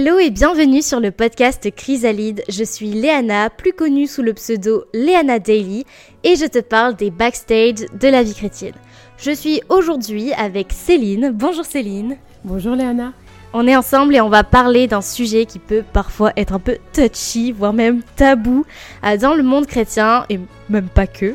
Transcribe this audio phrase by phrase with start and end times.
[0.00, 2.44] Hello et bienvenue sur le podcast Chrysalide.
[2.48, 5.84] Je suis Léana, plus connue sous le pseudo Léana Daily,
[6.22, 8.76] et je te parle des backstage de la vie chrétienne.
[9.16, 11.32] Je suis aujourd'hui avec Céline.
[11.34, 12.16] Bonjour Céline.
[12.44, 13.12] Bonjour Léana.
[13.52, 16.78] On est ensemble et on va parler d'un sujet qui peut parfois être un peu
[16.92, 18.64] touchy, voire même tabou
[19.04, 20.38] euh, dans le monde chrétien, et
[20.70, 21.34] même pas que.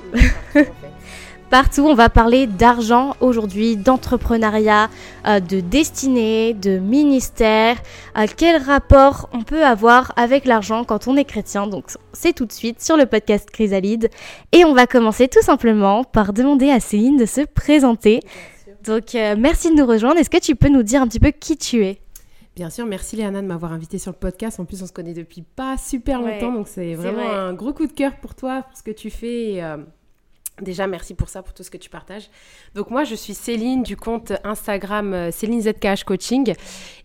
[1.53, 4.89] Partout, on va parler d'argent aujourd'hui, d'entrepreneuriat,
[5.27, 7.77] euh, de destinée, de ministère.
[8.17, 11.67] Euh, quel rapport on peut avoir avec l'argent quand on est chrétien?
[11.67, 14.09] Donc c'est tout de suite sur le podcast Chrysalide.
[14.51, 18.21] Et on va commencer tout simplement par demander à Céline de se présenter.
[18.83, 20.17] Donc euh, merci de nous rejoindre.
[20.17, 21.99] Est-ce que tu peux nous dire un petit peu qui tu es?
[22.55, 24.59] Bien sûr, merci Léana de m'avoir invité sur le podcast.
[24.59, 27.85] En plus, on se connaît depuis pas super longtemps, donc c'est vraiment un gros coup
[27.85, 29.53] de cœur pour toi, pour ce que tu fais.
[29.53, 29.63] Et,
[30.61, 32.29] Déjà, merci pour ça, pour tout ce que tu partages.
[32.75, 36.53] Donc moi, je suis Céline du compte Instagram euh, Céline ZKH Coaching.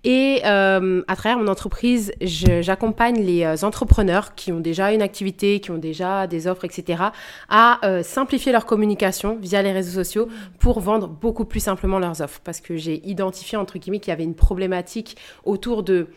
[0.04, 5.60] Et euh, à travers mon entreprise, j'accompagne les euh, entrepreneurs qui ont déjà une activité,
[5.60, 7.04] qui ont déjà des offres, etc.,
[7.48, 12.40] à simplifier leur communication via les réseaux sociaux pour vendre beaucoup plus simplement leurs offres.
[12.44, 16.08] Parce que j'ai identifié, entre guillemets, qu'il y avait une problématique autour de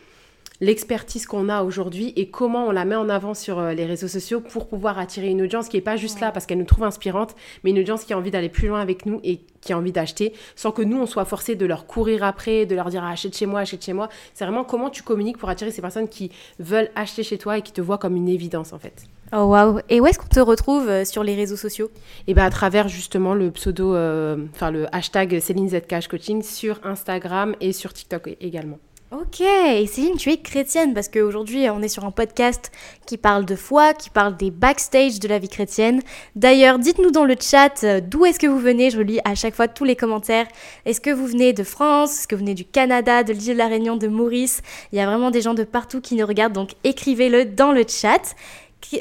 [0.62, 4.06] l'expertise qu'on a aujourd'hui et comment on la met en avant sur euh, les réseaux
[4.06, 6.84] sociaux pour pouvoir attirer une audience qui n'est pas juste là parce qu'elle nous trouve
[6.84, 9.78] inspirante, mais une audience qui a envie d'aller plus loin avec nous et qui a
[9.78, 13.02] envie d'acheter sans que nous, on soit forcé de leur courir après, de leur dire
[13.02, 14.08] achète chez moi, achète chez moi.
[14.34, 17.62] C'est vraiment comment tu communiques pour attirer ces personnes qui veulent acheter chez toi et
[17.62, 19.02] qui te voient comme une évidence en fait.
[19.32, 21.90] Oh waouh Et où est-ce qu'on te retrouve euh, sur les réseaux sociaux?
[22.20, 26.40] Et eh bien à travers justement le pseudo, euh, enfin le hashtag Céline Zcash Coaching
[26.42, 28.78] sur Instagram et sur TikTok également.
[29.12, 29.44] Ok,
[29.88, 32.72] Céline, tu es chrétienne parce qu'aujourd'hui on est sur un podcast
[33.04, 36.00] qui parle de foi, qui parle des backstage de la vie chrétienne.
[36.34, 39.54] D'ailleurs, dites-nous dans le chat euh, d'où est-ce que vous venez, je lis à chaque
[39.54, 40.46] fois tous les commentaires.
[40.86, 42.20] Est-ce que vous venez de France?
[42.20, 44.62] Est-ce que vous venez du Canada, de l'île de la Réunion, de Maurice?
[44.92, 47.84] Il y a vraiment des gens de partout qui nous regardent, donc écrivez-le dans le
[47.86, 48.34] chat.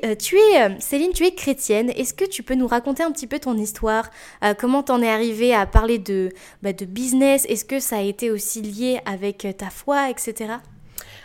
[0.04, 1.92] Euh, tu es, euh, Céline, tu es chrétienne.
[1.96, 4.10] Est-ce que tu peux nous raconter un petit peu ton histoire
[4.44, 6.30] euh, Comment t'en es arrivée à parler de,
[6.61, 7.45] bah, de business?
[7.50, 10.54] Est-ce que ça a été aussi lié avec ta foi, etc.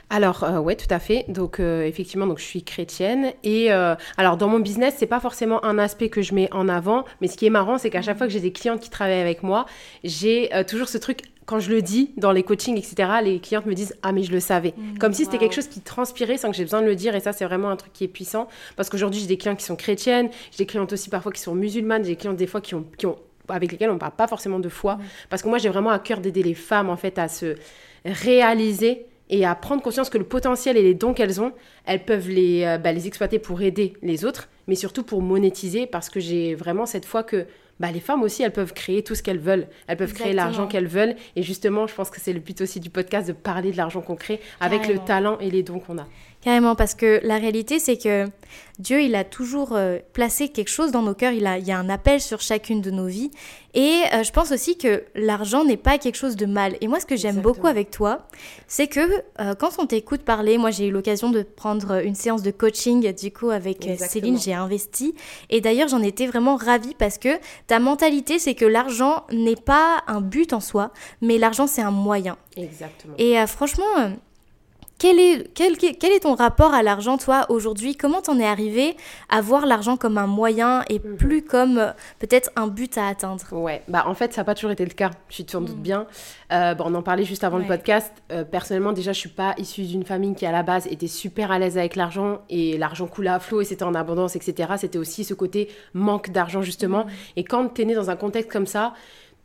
[0.09, 1.25] Alors euh, ouais, tout à fait.
[1.29, 5.79] Donc effectivement, donc je suis chrétienne et alors dans mon business, c'est pas forcément un
[5.79, 8.27] aspect que je mets en avant, mais ce qui est marrant, c'est qu'à chaque fois
[8.27, 9.67] que j'ai des clientes qui travaillent avec moi,
[10.05, 13.75] j'ai toujours ce truc quand je le dis dans les coachings, etc., les clientes me
[13.75, 14.75] disent Ah, mais je le savais.
[14.77, 17.15] Mmh, Comme si c'était quelque chose qui transpirait sans que j'ai besoin de le dire.
[17.15, 18.49] Et ça, c'est vraiment un truc qui est puissant.
[18.75, 21.55] Parce qu'aujourd'hui, j'ai des clients qui sont chrétiennes, j'ai des clientes aussi parfois qui sont
[21.55, 23.17] musulmanes, j'ai des clientes des fois qui ont, qui ont,
[23.49, 24.97] avec lesquelles on ne parle pas forcément de foi.
[24.97, 25.03] Mmh.
[25.31, 27.55] Parce que moi, j'ai vraiment à cœur d'aider les femmes, en fait, à se
[28.05, 31.53] réaliser et à prendre conscience que le potentiel et les dons qu'elles ont,
[31.85, 35.87] elles peuvent les, euh, bah, les exploiter pour aider les autres, mais surtout pour monétiser,
[35.87, 37.47] parce que j'ai vraiment cette foi que
[37.79, 39.67] bah, les femmes aussi, elles peuvent créer tout ce qu'elles veulent.
[39.87, 41.15] Elles peuvent créer l'argent qu'elles veulent.
[41.35, 44.01] Et justement, je pense que c'est le but aussi du podcast de parler de l'argent
[44.01, 46.07] qu'on crée avec le talent et les dons qu'on a.
[46.47, 48.27] Carrément, parce que la réalité, c'est que
[48.79, 51.73] Dieu, il a toujours euh, placé quelque chose dans nos cœurs, il, a, il y
[51.73, 53.33] a un appel sur chacune de nos vies.
[53.75, 56.77] Et euh, je pense aussi que l'argent n'est pas quelque chose de mal.
[56.81, 58.29] Et moi, ce que j'aime beaucoup avec toi,
[58.69, 59.01] c'est que
[59.41, 63.13] euh, quand on t'écoute parler, moi j'ai eu l'occasion de prendre une séance de coaching,
[63.13, 65.17] du coup, avec Céline, j'ai investi.
[65.51, 70.05] Et d'ailleurs, j'en étais vraiment ravie parce que ta mentalité, c'est que l'argent n'est pas
[70.07, 72.37] un but en soi, mais l'argent, c'est un moyen.
[72.57, 73.15] Exactement.
[73.19, 73.85] Et franchement
[74.99, 77.97] quel est, quel, quel est ton rapport à l'argent, toi, aujourd'hui?
[77.97, 78.97] Comment t'en es arrivé
[79.29, 81.17] à voir l'argent comme un moyen et mhm.
[81.17, 83.45] plus comme euh, peut-être un but à atteindre?
[83.53, 85.83] Ouais, bah en fait, ça n'a pas toujours été le cas, tu te doutes mhm.
[85.83, 86.07] bien.
[86.53, 88.11] Euh, bon, on en parlait juste avant le podcast.
[88.33, 91.51] Euh, personnellement, déjà, je suis pas issue d'une famille qui, à la base, était super
[91.51, 94.75] à l'aise avec l'argent et l'argent coulait à flot et c'était en abondance, etc.
[94.79, 97.05] C'était aussi ce côté manque d'argent, justement.
[97.05, 97.11] Mhm.
[97.37, 98.95] Et quand tu es né dans un contexte comme ça,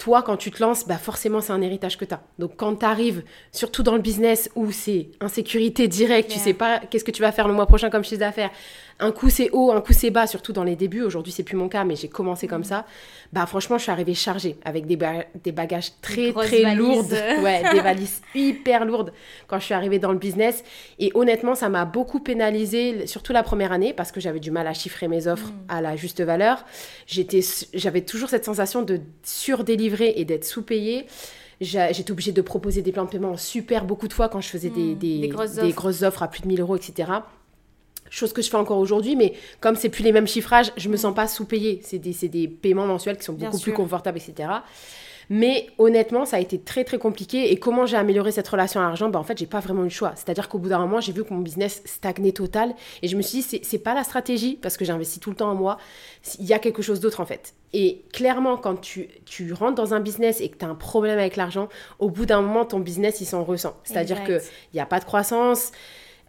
[0.02, 2.24] toi, quand tu te lances, bah forcément, c'est un héritage que tu as.
[2.40, 6.80] Donc, quand tu arrives, surtout dans le business où c'est insécurité directe, tu sais pas
[6.80, 8.50] qu'est-ce que tu vas faire le mois prochain comme chiffre d'affaires,
[9.02, 11.02] un coup c'est haut, un coup c'est bas, surtout dans les débuts.
[11.02, 12.86] Aujourd'hui, c'est plus mon cas, mais j'ai commencé comme ça.
[13.34, 14.98] Bah, franchement, je suis arrivée chargée avec des,
[15.44, 17.06] des bagages très, très lourds.
[17.42, 19.12] Ouais, des valises hyper lourdes
[19.48, 20.64] quand je suis arrivée dans le business.
[21.00, 24.68] Et honnêtement, ça m'a beaucoup pénalisée, surtout la première année, parce que j'avais du mal
[24.68, 25.66] à chiffrer mes offres mm.
[25.70, 26.64] à la juste valeur.
[27.08, 31.08] J'avais toujours cette sensation de surdélivrer et d'être sous-payée
[31.62, 34.72] j'étais obligée de proposer des plans de paiement super beaucoup de fois quand je faisais
[34.72, 34.98] des, mm.
[34.98, 37.12] des, grosses, des grosses, offres à plus de 1000 euros, etc
[38.12, 40.98] chose que je fais encore aujourd'hui, mais comme c'est plus les mêmes chiffrages, je me
[40.98, 41.82] sens pas sous-payée.
[41.84, 44.50] C'est des, des, paiements mensuels qui sont beaucoup plus confortables, etc.
[45.30, 47.54] Mais honnêtement, ça a été très très compliqué.
[47.54, 49.08] Et comment j'ai amélioré cette relation à l'argent?
[49.08, 50.12] Bah, En fait, j'ai pas vraiment eu le choix.
[50.16, 52.76] C'est-à-dire qu'au bout d'un moment, j'ai vu que mon business stagnait total.
[53.02, 55.50] Et je me suis dit, c'est pas la stratégie, parce que j'investis tout le temps
[55.50, 55.78] en moi.
[56.38, 57.54] Il y a quelque chose d'autre en fait.
[57.72, 61.18] Et clairement, quand tu, tu rentres dans un business et que tu as un problème
[61.18, 61.70] avec l'argent,
[62.00, 63.78] au bout d'un moment, ton business, il s'en ressent.
[63.86, 64.42] C'est-à-dire qu'il
[64.74, 65.72] n'y a pas de croissance.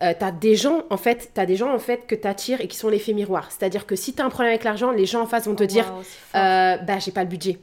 [0.02, 2.60] Euh, tu as des gens, en fait, as des gens, en fait, que tu attires
[2.60, 3.50] et qui sont l'effet miroir.
[3.50, 5.64] C'est-à-dire que si tu as un problème avec l'argent, les gens en face vont te
[5.64, 5.92] oh, dire,
[6.34, 7.58] euh, bah, j'ai pas le budget.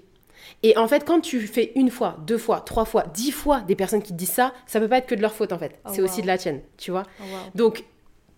[0.64, 3.76] Et en fait, quand tu fais une fois, deux fois, trois fois, dix fois des
[3.76, 5.80] personnes qui te disent ça, ça peut pas être que de leur faute, en fait.
[5.86, 7.04] Oh, c'est aussi de la tienne, tu vois.
[7.22, 7.24] Oh,
[7.56, 7.84] Donc,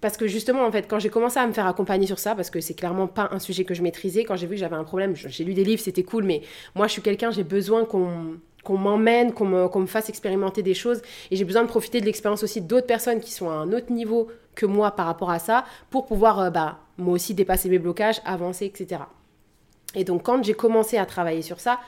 [0.02, 2.50] parce que justement, en fait, quand j'ai commencé à me faire accompagner sur ça, parce
[2.50, 4.84] que c'est clairement pas un sujet que je maîtrisais, quand j'ai vu que j'avais un
[4.84, 6.42] problème, j'ai lu des livres, c'était cool, mais
[6.76, 11.02] moi, je suis quelqu'un, j'ai besoin qu'on qu'on m'emmène, qu'on me, fasse expérimenter des choses.
[11.30, 13.92] Et j'ai besoin de profiter de l'expérience aussi d'autres personnes qui sont à un autre
[13.92, 17.80] niveau que moi par rapport à ça, pour pouvoir, euh, bah, moi aussi, dépasser mes
[17.80, 19.02] blocages, avancer, etc.
[19.96, 21.80] Et donc, quand j'ai commencé à travailler sur ça,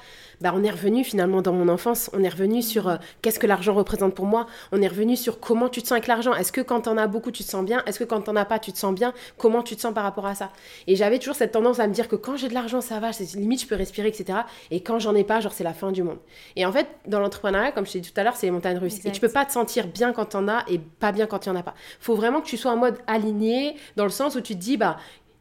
[0.42, 3.48] bah, on est revenu finalement dans mon enfance, on est revenu sur euh, qu'est-ce que
[3.48, 6.34] l'argent représente pour moi, on est revenu sur comment tu te sens avec l'argent.
[6.34, 7.82] Est-ce que quand t'en as beaucoup, tu te sens bien?
[7.86, 9.14] Est-ce que quand t'en as pas, tu te sens bien?
[9.38, 10.52] Comment tu te sens par rapport à ça?
[10.88, 13.12] Et j'avais toujours cette tendance à me dire que quand j'ai de l'argent, ça va,
[13.36, 14.40] limite, je peux respirer, etc.
[14.70, 16.20] Et quand j'en ai pas, genre, c'est la fin du monde.
[16.56, 18.80] Et en fait, dans l'entrepreneuriat, comme je t'ai dit tout à l'heure, c'est les montagnes
[18.80, 19.06] russes.
[19.06, 21.50] Et tu peux pas te sentir bien quand t'en as et pas bien quand il
[21.50, 21.76] y en a pas.
[22.00, 24.78] Faut vraiment que tu sois en mode aligné, dans le sens où tu te dis,
[24.78, 24.98] bah,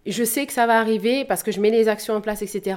[0.06, 2.76] je sais que ça va arriver parce que je mets les actions en place, etc.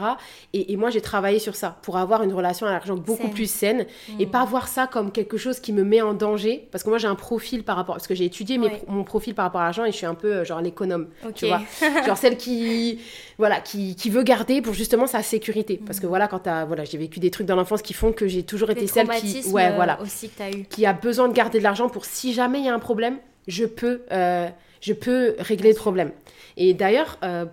[0.53, 3.87] Et, moi, j'ai travaillé sur ça pour avoir une relation à l'argent beaucoup plus saine
[4.19, 6.67] et pas voir ça comme quelque chose qui me met en danger.
[6.71, 7.95] Parce que moi, j'ai un profil par rapport.
[7.95, 10.33] Parce que j'ai étudié mon profil par rapport à l'argent et je suis un peu
[10.33, 11.07] euh, genre l'économe.
[11.33, 11.61] Tu vois
[12.05, 12.99] Genre celle qui,
[13.37, 15.79] voilà, qui, qui, veut garder pour justement sa sécurité.
[15.83, 16.09] Parce que mm.
[16.09, 18.69] voilà, quand as, voilà, j'ai vécu des trucs dans l'enfance qui font que j'ai toujours
[18.69, 19.41] été celle qui.
[19.49, 19.99] Ouais, voilà.
[20.01, 20.65] Aussi que as eu.
[20.65, 23.17] Qui a besoin de garder de l'argent pour si jamais il y a un problème,
[23.47, 24.01] je peux.
[24.11, 24.47] Euh,
[24.81, 26.11] je peux régler le problème.
[26.57, 27.45] Et d'ailleurs, euh,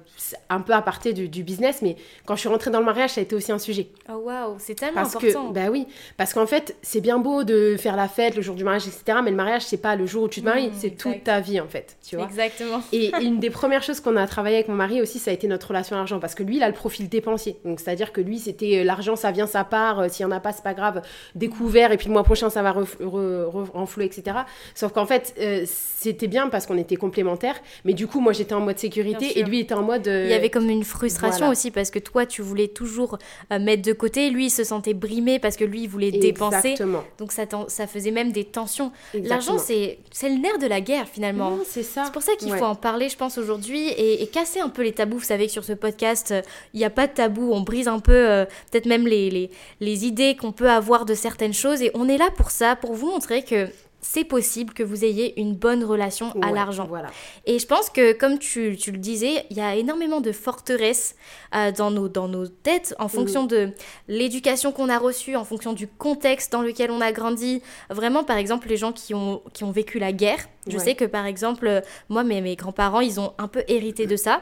[0.49, 3.21] un peu à partir du, business, mais quand je suis rentrée dans le mariage, ça
[3.21, 3.89] a été aussi un sujet.
[4.09, 5.49] Oh waouh, c'est tellement parce important.
[5.49, 8.55] Que, bah oui, parce qu'en fait, c'est bien beau de faire la fête le jour
[8.55, 9.19] du mariage, etc.
[9.25, 11.41] Mais le mariage, c'est pas le jour où tu te maries, mmh, c'est toute ta
[11.41, 12.27] vie en fait, tu vois.
[12.27, 12.81] Exactement.
[12.93, 15.49] Et une des premières choses qu'on a travaillé avec mon mari aussi, ça a été
[15.49, 17.59] notre relation à l'argent, parce que lui, il a le profil dépensier.
[17.65, 20.01] Donc c'est-à-dire que lui, c'était euh, l'argent, ça vient, ça part.
[20.01, 21.03] Euh, s'il y en a pas, c'est pas grave.
[21.35, 24.39] Découvert, et puis le mois prochain, ça va renflouer, etc.
[24.75, 25.35] Sauf qu'en fait,
[25.67, 29.43] c'était bien parce qu'on était complémentaires, mais du coup, moi, j'étais en mode sécurité et
[29.43, 30.07] lui était en mode.
[30.07, 33.19] Il y avait comme une frustration aussi parce que toi, tu voulais toujours
[33.53, 34.31] euh, mettre de côté.
[34.31, 36.75] Lui, il se sentait brimé parce que lui, il voulait dépenser.
[37.19, 38.93] Donc ça, ça faisait même des tensions.
[39.15, 41.59] L'argent, c'est le nerf de la guerre finalement.
[41.67, 42.05] C'est ça.
[42.05, 44.93] C'est pour ça qu'il faut en parler, je pense, aujourd'hui et, casser un peu les
[44.93, 45.19] tabous.
[45.19, 46.35] Vous savez que sur ce podcast,
[46.73, 47.53] il n'y a pas de tabou.
[47.53, 49.51] On brise un peu, euh, peut-être même les, les,
[49.81, 51.83] les idées qu'on peut avoir de certaines choses.
[51.83, 53.69] Et on est là pour ça, pour vous montrer que
[54.03, 56.87] c'est possible que vous ayez une bonne relation à l'argent.
[56.89, 57.09] Voilà.
[57.47, 61.15] Et je pense que, comme tu, tu le disais, il y a énormément de forteresses
[61.55, 63.71] euh, dans, nos, dans nos têtes en fonction de
[64.09, 67.63] l'éducation qu'on a reçue, en fonction du contexte dans lequel on a grandi.
[67.91, 70.49] Vraiment, par exemple, les gens qui ont, qui ont vécu la guerre.
[70.67, 74.17] Je sais que, par exemple, moi, mes, mes grands-parents, ils ont un peu hérité de
[74.17, 74.41] ça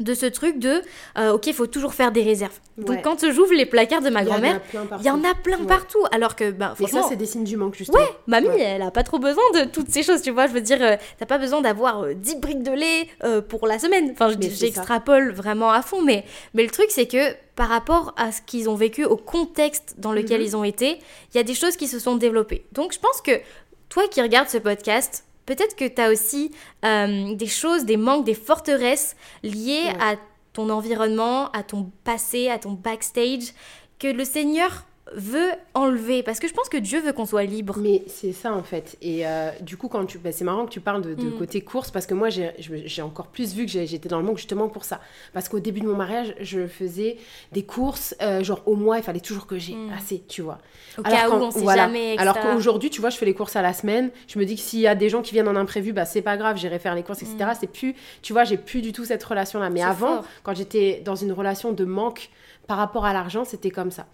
[0.00, 0.82] de ce truc de
[1.18, 2.58] euh, ok il faut toujours faire des réserves.
[2.78, 4.60] Donc quand j'ouvre les placards de ma grand-mère
[5.00, 6.04] il y en a plein partout.
[6.10, 7.98] Alors que bah franchement ça c'est des signes du manque justement.
[7.98, 10.46] Ouais mamie elle a pas trop besoin de toutes ces choses tu vois.
[10.46, 13.78] Je veux dire euh, t'as pas besoin d'avoir 10 euh, briques de lait pour la
[13.78, 14.10] semaine.
[14.12, 18.42] Enfin j'extrapole vraiment à fond mais mais le truc c'est que par rapport à ce
[18.42, 20.46] qu'ils ont vécu au contexte dans lequel mhm.
[20.46, 20.98] ils ont été
[21.32, 22.66] il y a des choses qui se sont développées.
[22.72, 23.40] Donc je pense que
[23.88, 26.50] toi qui regardes ce podcast peut-être que tu as aussi
[26.84, 30.16] euh, des choses, des manques, des forteresses liées à
[30.52, 33.52] ton environnement, à ton passé, à ton backstage,
[33.98, 34.84] que le Seigneur
[35.14, 37.76] veut enlever parce que je pense que Dieu veut qu'on soit libre.
[37.78, 38.96] Mais c'est ça en fait.
[39.00, 41.38] Et euh, du coup, quand tu, bah, c'est marrant que tu parles de, mm.
[41.38, 44.68] côté course parce que moi j'ai encore plus vu que j'étais dans le manque justement
[44.68, 45.00] pour ça.
[45.32, 47.18] Parce qu'au début de mon mariage, je faisais
[47.52, 49.92] des courses, euh, genre au mois, il fallait toujours que j'ai mm.
[49.96, 50.58] assez, tu vois.
[50.98, 52.14] Au cas où on sait jamais.
[52.14, 52.22] Etc.
[52.22, 54.10] Alors qu'aujourd'hui, tu vois, je fais les courses à la semaine.
[54.26, 56.22] Je me dis que s'il y a des gens qui viennent en imprévu, bah c'est
[56.22, 57.36] pas grave, j'irai faire les courses, etc.
[57.40, 57.56] Mm.
[57.60, 59.70] C'est plus, tu vois, j'ai plus du tout cette relation là.
[59.70, 62.30] Mais avant, quand j'étais dans une relation de manque
[62.66, 64.06] par rapport à l'argent, c'était comme ça.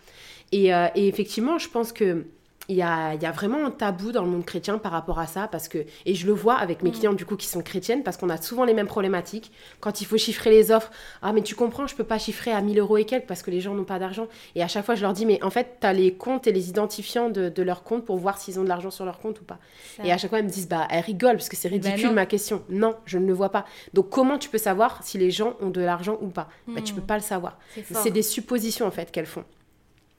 [0.55, 2.25] Euh, et, effectivement, je pense que
[2.69, 5.27] il y a, y a, vraiment un tabou dans le monde chrétien par rapport à
[5.27, 6.93] ça parce que et je le vois avec mes mm.
[6.93, 9.51] clients du coup qui sont chrétiennes parce qu'on a souvent les mêmes problématiques.
[9.81, 10.91] Quand il faut chiffrer les offres
[11.23, 13.51] ah mais tu comprends je peux pas chiffrer à 1000 euros et quelques parce que
[13.51, 15.79] les gens n'ont pas d'argent et à chaque fois je leur dis mais en fait
[15.81, 18.65] tu as les comptes et les identifiants de, de leur compte pour voir s'ils ont
[18.65, 19.59] de l'argent sur leur compte ou pas
[20.05, 22.13] et à chaque fois elles me disent bah elles rigolent parce que c'est ben ridicule
[22.13, 22.63] ma question.
[22.69, 23.65] Non je ne le vois pas.
[23.93, 26.49] Donc comment tu peux savoir si les gens ont de l'argent ou pas?
[26.69, 27.07] Bah, tu peux mm.
[27.07, 27.59] pas le savoir.
[27.91, 29.45] C'est des suppositions en fait qu'elles font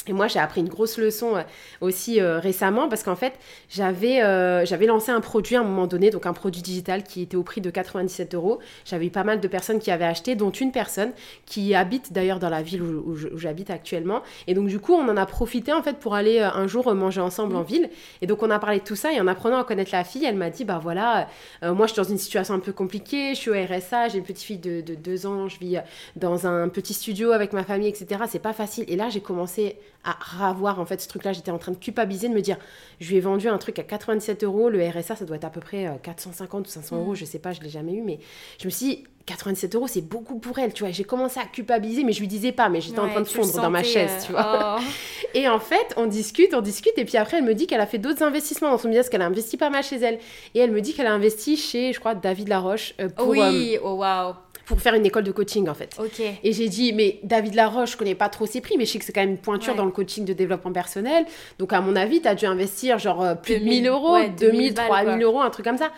[0.08, 1.44] Et moi, j'ai appris une grosse leçon euh,
[1.80, 3.34] aussi euh, récemment parce qu'en fait,
[3.70, 7.22] j'avais euh, j'avais lancé un produit à un moment donné, donc un produit digital qui
[7.22, 8.60] était au prix de 97 euros.
[8.84, 11.12] J'avais eu pas mal de personnes qui avaient acheté, dont une personne
[11.46, 14.24] qui habite d'ailleurs dans la ville où, j'habite actuellement.
[14.48, 17.22] Et donc, du coup, on en a profité en fait pour aller un jour manger
[17.22, 17.66] ensemble en mmh.
[17.66, 17.90] ville.
[18.22, 20.26] Et donc, on a parlé de tout ça et en apprenant à connaître la fille,
[20.26, 21.28] elle m'a dit Bah voilà,
[21.62, 24.26] moi, je suis dans une situation un peu compliquée, je suis au RSA, j'ai une
[24.26, 25.78] petite fille de, de deux ans, je vis
[26.18, 28.24] dans un petit studio avec ma famille, etc.
[28.28, 28.84] C'est pas facile.
[28.90, 31.34] Et là, j'ai commencé à ravoir en fait ce truc-là.
[31.34, 32.58] J'étais en train de culpabiliser, de me dire,
[33.00, 35.50] je lui ai vendu un truc à 97 euros, le RSA ça doit être à
[35.50, 37.16] peu près 450 euh, ou 500 euros, mm.
[37.16, 38.20] je sais pas, je l'ai jamais eu, mais
[38.60, 40.92] je me suis dit, 97 euros c'est beaucoup pour elle, tu vois.
[40.92, 43.54] J'ai commencé à culpabiliser, mais je lui disais pas, mais j'étais en train de fondre
[43.54, 44.78] dans ma chaise, tu vois.
[44.80, 44.84] Oh.
[45.34, 47.88] Et en fait, on discute, on discute, et puis après, elle me dit qu'elle a
[47.88, 50.20] fait d'autres investissements dans son business, qu'elle a investi pas mal chez elle.
[50.54, 53.30] Et elle me dit qu'elle a investi chez, je crois, David Laroche euh, pour.
[53.30, 55.96] Oui, euh, oh waouh pour faire une école de coaching en fait.
[56.00, 56.22] Ok.
[56.44, 59.00] Et j'ai dit, mais David Laroche, je connais pas trop ses prix, mais je sais
[59.00, 61.26] que c'est quand même une pointure dans le coaching de développement personnel.
[61.60, 64.74] Donc à mon avis, tu as dû investir genre euh, plus de 1000 euros, 2000,
[64.74, 65.92] 3000 euros, un truc comme ça.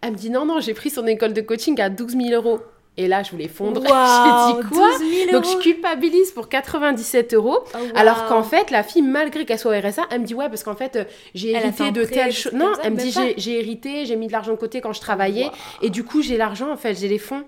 [0.00, 2.60] Elle me dit, non, non, j'ai pris son école de coaching à 12 000 euros.
[2.98, 3.80] Et là, je voulais fondre.
[3.82, 4.90] j'ai dit quoi
[5.32, 7.60] Donc, je culpabilise pour 97 euros.
[7.74, 10.48] Oh, alors qu'en fait, la fille, malgré qu'elle soit au RSA, elle me dit Ouais,
[10.48, 12.52] parce qu'en fait, euh, j'ai hérité de telle chose.
[12.52, 15.50] Non, elle me dit J'ai hérité, j'ai mis de l'argent de côté quand je travaillais.
[15.80, 17.44] Et du coup, j'ai l'argent, en fait, j'ai les fonds.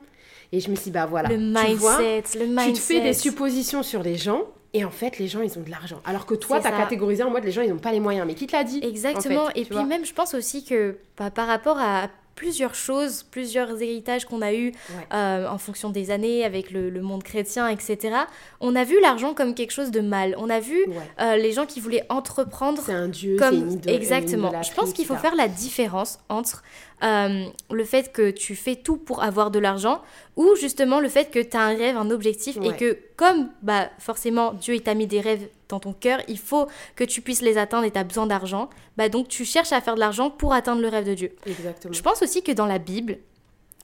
[0.54, 1.28] Et je me suis dit, bah voilà.
[1.30, 2.66] Le mindset, le mindset.
[2.66, 4.42] Tu te fais des suppositions sur les gens.
[4.72, 6.00] Et en fait, les gens, ils ont de l'argent.
[6.04, 8.24] Alors que toi, tu as catégorisé en mode les gens, ils n'ont pas les moyens.
[8.24, 9.48] Mais qui te l'a dit Exactement.
[9.56, 14.24] et puis même, je pense aussi que bah, par rapport à plusieurs choses, plusieurs héritages
[14.24, 14.72] qu'on a eus
[15.12, 18.16] euh, en fonction des années avec le, monde chrétien, etc.
[18.60, 20.34] On a vu l'argent comme quelque chose de mal.
[20.38, 20.84] On a vu
[21.20, 22.82] euh, les gens qui voulaient entreprendre.
[22.84, 23.78] C'est un dieu, comme...
[23.86, 24.50] Exactement.
[24.62, 26.62] Je pense qu'il faut faire la différence entre
[27.04, 30.00] euh, le fait que tu fais tout pour avoir de l'argent
[30.36, 33.90] ou justement le fait que tu as un rêve, un objectif et que comme bah,
[33.98, 37.58] forcément Dieu t'a mis des rêves dans ton cœur, il faut que tu puisses les
[37.58, 40.54] atteindre et tu as besoin d'argent, bah, donc tu cherches à faire de l'argent pour
[40.54, 41.36] atteindre le rêve de Dieu.
[41.46, 41.92] Exactement.
[41.92, 43.18] Je pense aussi que dans la Bible,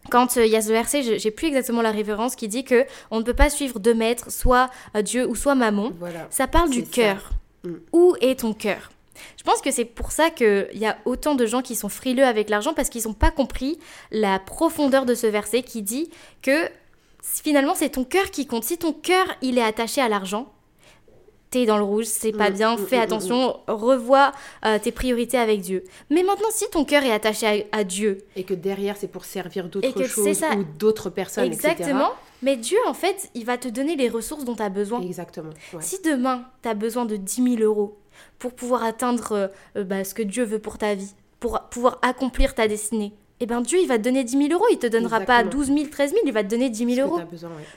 [0.09, 2.87] quand euh, il y a ce verset, j'ai plus exactement la référence, qui dit que
[3.11, 5.93] on ne peut pas suivre deux maîtres, soit euh, Dieu ou soit Mammon.
[6.31, 7.31] ça parle du cœur.
[7.65, 7.75] Mm.
[7.93, 8.91] Où est ton cœur?
[9.37, 12.25] Je pense que c'est pour ça qu'il y a autant de gens qui sont frileux
[12.25, 13.79] avec l'argent parce qu'ils n'ont pas compris
[14.11, 16.11] la profondeur de ce verset qui dit
[16.43, 16.69] que
[17.23, 18.65] finalement c'est ton cœur qui compte.
[18.65, 20.53] Si ton cœur il est attaché à l'argent,
[21.50, 24.33] t'es dans le rouge, c'est pas mm, bien, mm, fais mm, attention, revois
[24.65, 25.85] euh, tes priorités avec Dieu.
[26.09, 28.19] Mais maintenant, si ton cœur est attaché à, Dieu.
[28.37, 32.12] Et que derrière, c'est pour servir d'autres choses ou d'autres personnes, Exactement.
[32.43, 35.03] Mais Dieu, en fait, il va te donner les ressources dont tu as besoin.
[35.03, 35.50] Exactement.
[35.81, 37.99] Si demain, tu as besoin de 10 000 euros
[38.39, 41.99] pour pouvoir atteindre euh, euh, bah, ce que Dieu veut pour ta vie, pour pouvoir
[42.03, 44.67] accomplir ta destinée, eh ben Dieu, il va te donner 10 000 euros.
[44.71, 47.21] Il te donnera pas 12 000, 13 000, il va te donner 10 000 euros.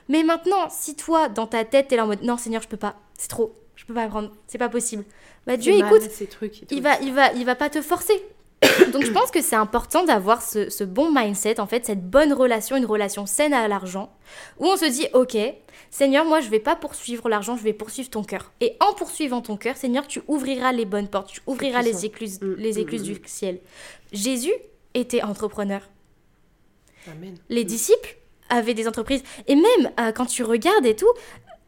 [0.09, 2.67] Mais maintenant, si toi, dans ta tête, tu es là en mode non, Seigneur, je
[2.67, 5.05] peux pas, c'est trop, je peux pas prendre, c'est pas possible.
[5.47, 6.01] Bah Dieu, écoute,
[6.69, 8.13] il va, il va, il va pas te forcer.
[8.91, 12.33] Donc je pense que c'est important d'avoir ce, ce, bon mindset, en fait, cette bonne
[12.33, 14.15] relation, une relation saine à l'argent,
[14.59, 15.37] où on se dit, ok,
[15.89, 18.51] Seigneur, moi je vais pas poursuivre l'argent, je vais poursuivre ton cœur.
[18.61, 22.41] Et en poursuivant ton cœur, Seigneur, tu ouvriras les bonnes portes, tu ouvriras les écluses,
[22.41, 23.59] mm, les mm, écluses mm, du ciel.
[24.11, 24.53] Jésus
[24.93, 25.81] était entrepreneur.
[27.11, 27.35] Amen.
[27.49, 28.17] Les disciples
[28.49, 29.23] avaient des entreprises.
[29.47, 31.11] Et même euh, quand tu regardes et tout,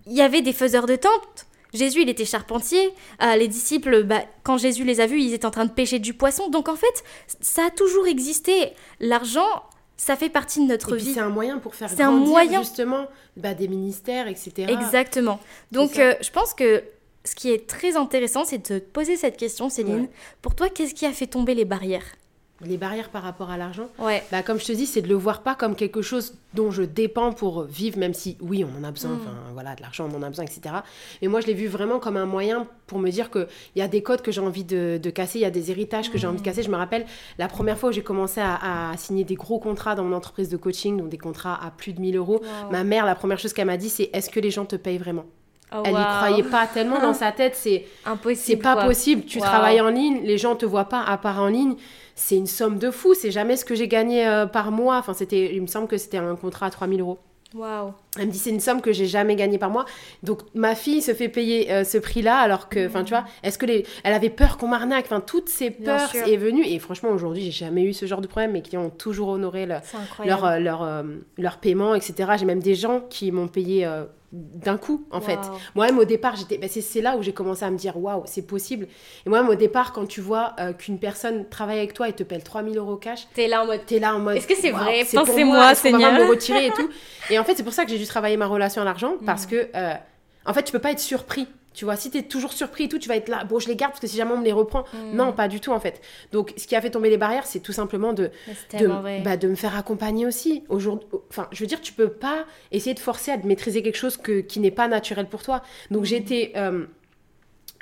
[0.08, 1.45] il y avait des faiseurs de tentes.
[1.76, 2.92] Jésus, il était charpentier.
[3.22, 6.00] Euh, les disciples, bah, quand Jésus les a vus, ils étaient en train de pêcher
[6.00, 6.50] du poisson.
[6.50, 7.04] Donc en fait,
[7.42, 8.72] ça a toujours existé.
[9.00, 9.48] L'argent,
[9.98, 11.14] ça fait partie de notre et vie.
[11.14, 12.60] C'est un moyen pour faire grandir un moyen.
[12.62, 14.68] justement bah, des ministères, etc.
[14.70, 15.40] Exactement.
[15.72, 16.84] Donc euh, je pense que
[17.24, 20.08] ce qui est très intéressant, c'est de te poser cette question, Céline.
[20.42, 22.06] Pour toi, qu'est-ce qui a fait tomber les barrières?
[22.62, 24.24] Les barrières par rapport à l'argent, ouais.
[24.32, 26.84] bah, comme je te dis, c'est de le voir pas comme quelque chose dont je
[26.84, 29.20] dépends pour vivre, même si oui, on en a besoin, mm.
[29.22, 30.76] enfin voilà, de l'argent, on en a besoin, etc.
[31.22, 33.90] Mais moi, je l'ai vu vraiment comme un moyen pour me dire qu'il y a
[33.90, 36.38] des codes que j'ai envie de, casser, il y a des héritages que j'ai envie
[36.38, 36.46] de mm.
[36.46, 36.64] casser.
[36.64, 37.06] Je me rappelle
[37.38, 40.58] la première fois où j'ai commencé à, signer des gros contrats dans mon entreprise de
[40.58, 42.42] coaching, donc des contrats à plus de 1000 euros.
[42.72, 44.98] Ma mère, la première chose qu'elle m'a dit, c'est est-ce que les gens te payent
[44.98, 45.26] vraiment?
[45.74, 48.46] Oh, elle n'y croyait pas tellement dans sa tête, c'est impossible.
[48.46, 49.26] C'est pas possible.
[49.26, 51.76] Tu travailles en ligne, les gens te voient pas à part en ligne
[52.16, 53.14] c'est une somme de fou.
[53.14, 54.98] C'est jamais ce que j'ai gagné euh, par mois.
[54.98, 57.20] Enfin, c'était, il me semble que c'était un contrat à 3000 euros.
[57.54, 57.94] Waouh.
[58.18, 59.86] Elle me dit c'est une somme que j'ai jamais gagnée par mois.
[60.24, 63.58] Donc ma fille se fait payer euh, ce prix-là alors que, enfin tu vois, est-ce
[63.58, 65.06] que les, elle avait peur qu'on m'arnaque?
[65.06, 68.28] Enfin toutes ces peurs est venue et franchement aujourd'hui j'ai jamais eu ce genre de
[68.28, 68.52] problème.
[68.52, 71.06] Mes clients ont toujours honoré leur euh, leur,
[71.38, 72.32] leur paiement etc.
[72.38, 73.88] J'ai même des gens qui m'ont payé
[74.36, 75.40] d'un coup en fait.
[75.76, 78.42] Moi-même au départ, j'étais bah, c'est là où j'ai commencé à me dire waouh, c'est
[78.42, 78.88] possible.
[79.26, 82.24] Et moi-même au départ quand tu vois euh, qu'une personne travaille avec toi et te
[82.24, 84.72] paie 3000 euros cash, t'es là en mode t'es là en mode Est-ce que c'est
[84.72, 85.06] vrai?
[85.14, 86.14] Pensez-moi, Seigneur.
[86.14, 86.90] me retirer et tout?
[87.32, 89.46] Et en fait, c'est pour ça que j'ai dû travailler ma relation à l'argent parce
[89.46, 89.50] mm.
[89.50, 89.94] que euh,
[90.46, 92.90] en fait, tu peux pas être surpris Tu vois, si tu es toujours surpris et
[92.90, 94.46] tout, tu vas être là, bon, je les garde parce que si jamais on me
[94.46, 94.86] les reprend.
[94.94, 95.16] Mm.
[95.16, 96.02] Non, pas du tout en fait.
[96.32, 98.32] Donc, ce qui a fait tomber les barrières, c'est tout simplement de,
[99.24, 100.64] bah, de me faire accompagner aussi.
[100.70, 104.18] Aujourd'hui, enfin, je veux dire, tu peux pas essayer de forcer à maîtriser quelque chose
[104.18, 105.62] que, qui n'est pas naturel pour toi.
[105.92, 106.14] Donc, Mm.
[106.16, 106.86] été euh,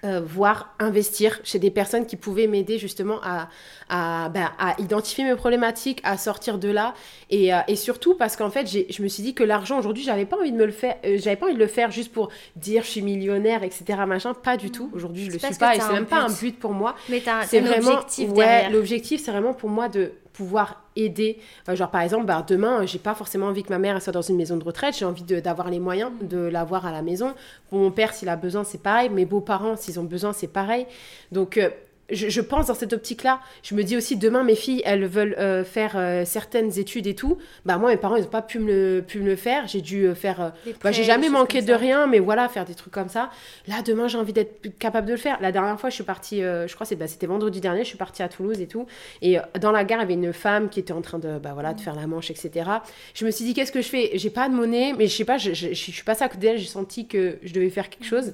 [0.03, 3.49] euh, voir, investir chez des personnes qui pouvaient m'aider justement à,
[3.89, 6.93] à, bah, à identifier mes problématiques, à sortir de là.
[7.29, 10.03] Et, euh, et surtout parce qu'en fait, j'ai- je me suis dit que l'argent aujourd'hui,
[10.03, 12.11] j'avais pas envie de me le faire, euh, j'avais pas envie de le faire juste
[12.11, 13.83] pour dire je suis millionnaire, etc.
[14.07, 14.89] Machin, pas du tout.
[14.93, 16.59] Aujourd'hui, je le suis pas et c'est même pas un but.
[16.59, 21.37] pour moi Mais c'est vraiment objectif ouais l'objectif c'est vraiment pour moi de pouvoir aider.
[21.69, 24.13] Euh, genre par exemple bah, demain euh, j'ai pas forcément envie que ma mère soit
[24.13, 24.97] dans une maison de retraite.
[24.97, 27.33] J'ai envie d'avoir les moyens de l'avoir à la maison.
[27.69, 29.09] Pour mon père s'il a besoin c'est pareil.
[29.09, 30.85] Mes beaux-parents s'ils ont besoin c'est pareil.
[31.31, 31.69] Donc euh,
[32.13, 33.39] je, je pense dans cette optique-là.
[33.63, 37.15] Je me dis aussi, demain, mes filles, elles veulent euh, faire euh, certaines études et
[37.15, 37.37] tout.
[37.65, 39.67] Bah, moi, mes parents, ils n'ont pas pu me, pu me le faire.
[39.67, 40.53] J'ai dû euh, faire.
[40.83, 41.77] bah, j'ai jamais manqué de ça.
[41.77, 43.29] rien, mais voilà, faire des trucs comme ça.
[43.67, 45.37] Là, demain, j'ai envie d'être capable de le faire.
[45.41, 47.97] La dernière fois, je suis partie, je crois que bah, c'était vendredi dernier, je suis
[47.97, 48.85] partie à Toulouse et tout.
[49.21, 51.51] Et dans la gare, il y avait une femme qui était en train de, bah,
[51.53, 52.69] voilà, de faire la manche, etc.
[53.13, 54.11] Je me suis dit, qu'est-ce que je fais?
[54.15, 56.41] J'ai pas de monnaie, mais je sais pas, je, je, je suis passée à côté
[56.41, 58.33] d'elle, j'ai senti que je devais faire quelque chose.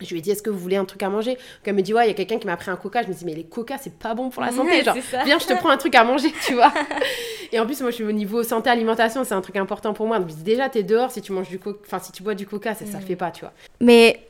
[0.00, 1.32] Je lui ai dit, est-ce que vous voulez un truc à manger?
[1.32, 3.02] Donc elle me dit, ouais, il y a quelqu'un qui m'a pris un coca.
[3.02, 4.84] Je me dis, mais les coca, c'est pas bon pour la santé.
[4.84, 6.72] Genre, viens, je te prends un truc à manger, tu vois.
[7.52, 10.06] Et en plus, moi, je suis au niveau santé, alimentation, c'est un truc important pour
[10.06, 10.18] moi.
[10.18, 12.34] Donc, je dis, déjà, t'es dehors, si tu manges du coca, enfin, si tu bois
[12.34, 13.52] du coca, ça, ça le fait pas, tu vois.
[13.80, 14.20] Mais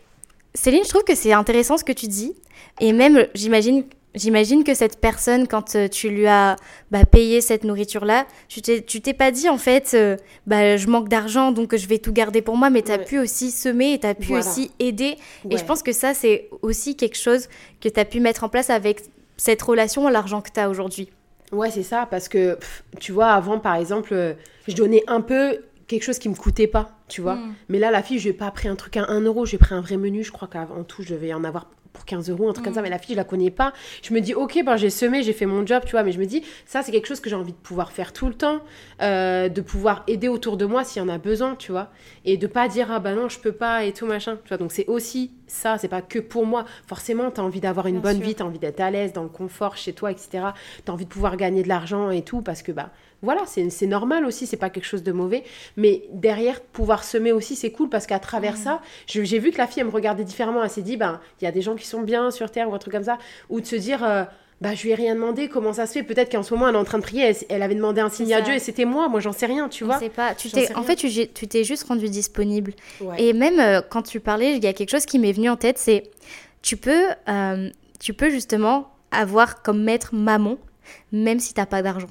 [0.55, 2.35] Céline, je trouve que c'est intéressant ce que tu dis.
[2.81, 3.85] Et même, j'imagine,
[4.19, 6.57] j'imagine que cette personne, quand euh, tu lui as
[6.91, 11.53] bah, payé cette nourriture-là, tu t'es, pas dit en fait, euh, bah, je manque d'argent
[11.53, 13.05] donc je vais tout garder pour moi, mais tu as Ouais.
[13.05, 14.45] pu aussi semer et tu as pu Voilà.
[14.47, 15.17] aussi aider.
[15.51, 17.49] Et je pense que ça, c'est aussi quelque chose
[17.81, 19.03] que tu as pu mettre en place avec
[19.37, 21.11] cette relation à l'argent que tu as aujourd'hui.
[21.53, 24.35] Ouais, c'est ça, parce que pff, tu vois, avant, par exemple, euh,
[24.67, 27.37] je donnais un peu quelque chose qui me coûtait pas, tu vois.
[27.37, 27.55] Mm.
[27.71, 29.57] Mais là, la fille, je lui ai pas pris un truc à 1 euro, j'ai
[29.57, 32.49] pris un vrai menu, je crois qu'en tout, je devais en avoir pour 15 euros,
[32.49, 33.73] un truc comme ça, mais la fille, je la connais pas.
[34.03, 36.21] Je me dis, ok, ben, j'ai semé, j'ai fait mon job, tu vois, mais je
[36.21, 38.61] me dis, ça, c'est quelque chose que j'ai envie de pouvoir faire tout le temps,
[39.03, 41.89] euh, de pouvoir aider autour de moi s'il y en a besoin, tu vois,
[42.25, 44.59] et de pas dire, ah bah non, je peux pas et tout, machin, tu vois.
[44.59, 46.67] Donc, c'est aussi ça, c'est pas que pour moi.
[46.87, 48.27] Forcément, tu as envie d'avoir une Bien bonne sûr.
[48.27, 50.29] vie, tu as envie d'être à l'aise, dans le confort, chez toi, etc.
[50.85, 52.91] Tu as envie de pouvoir gagner de l'argent et tout, parce que, bah,
[53.23, 55.43] voilà, c'est normal aussi, c'est pas quelque chose de mauvais.
[55.77, 59.59] Mais derrière, pouvoir semer aussi, c'est cool parce qu'à travers ça, je- j'ai vu que
[59.59, 60.63] la fille, elle me regardait différemment.
[60.63, 62.75] Elle s'est dit, ben, il y a des gens qui sont bien sur Terre ou
[62.75, 63.19] un truc comme ça.
[63.51, 64.25] Ou de se dire, euh,
[64.61, 66.03] bah, je lui ai rien demandé, comment ça se fait?
[66.03, 68.09] Peut-être qu'en ce moment, elle est en train de prier, elle, elle avait demandé un
[68.11, 68.41] signe à.
[68.41, 70.35] Dieu et c'était moi, moi, j'en sais rien, tu On vois sait pas.
[70.35, 72.73] Tu t'es, sais en fait, tu, t'es juste rendu disponible.
[73.01, 73.23] Ouais.
[73.23, 75.57] Et même euh, quand tu parlais, il y a quelque chose qui m'est venu en
[75.57, 76.05] tête, c'est
[76.63, 77.71] tu peux, euh,
[78.01, 80.57] tu peux justement avoir comme maître maman,
[81.13, 82.09] même si t'as pas d'argent.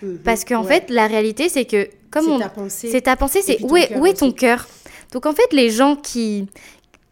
[0.00, 0.18] Mhm.
[0.24, 0.80] Parce qu'en Ouais.
[0.80, 2.90] fait, la réalité, c'est que comme c'est on, ta pensée.
[2.90, 4.66] c'est ta pensée, c'est où est, où est ton cœur?
[5.12, 6.46] Donc en fait, les gens qui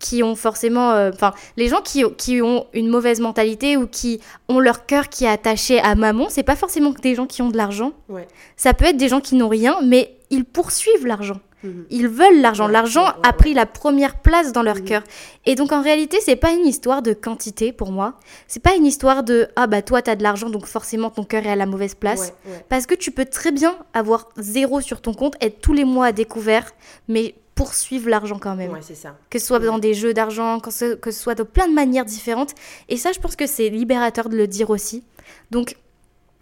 [0.01, 4.21] qui ont forcément, euh, enfin, les gens qui, qui ont une mauvaise mentalité ou qui
[4.49, 7.43] ont leur cœur qui est attaché à maman, c'est pas forcément que des gens qui
[7.43, 7.93] ont de l'argent.
[8.09, 8.27] Ouais.
[8.57, 11.39] Ça peut être des gens qui n'ont rien, mais ils poursuivent l'argent.
[11.63, 11.85] Mhm.
[11.91, 12.67] Ils veulent l'argent.
[12.67, 14.85] Ouais, l'argent ouais, a pris la première place dans leur Mhm.
[14.85, 15.03] cœur.
[15.45, 18.15] Et donc en réalité, c'est pas une histoire de quantité pour moi.
[18.49, 21.45] C'est pas une histoire de ah bah toi t'as de l'argent donc forcément ton cœur
[21.45, 22.33] est à la mauvaise place.
[22.71, 26.07] Parce que tu peux très bien avoir zéro sur ton compte, être tous les mois
[26.07, 26.71] à découvert,
[27.09, 28.73] mais poursuivre l'argent quand même.
[28.73, 29.17] Ouais, c'est ça.
[29.29, 29.67] Que ce soit Ouais.
[29.67, 32.55] dans des jeux d'argent, que ce, que ce soit de plein de manières différentes.
[32.89, 35.05] Et ça, je pense que c'est libérateur de le dire aussi.
[35.51, 35.77] Donc,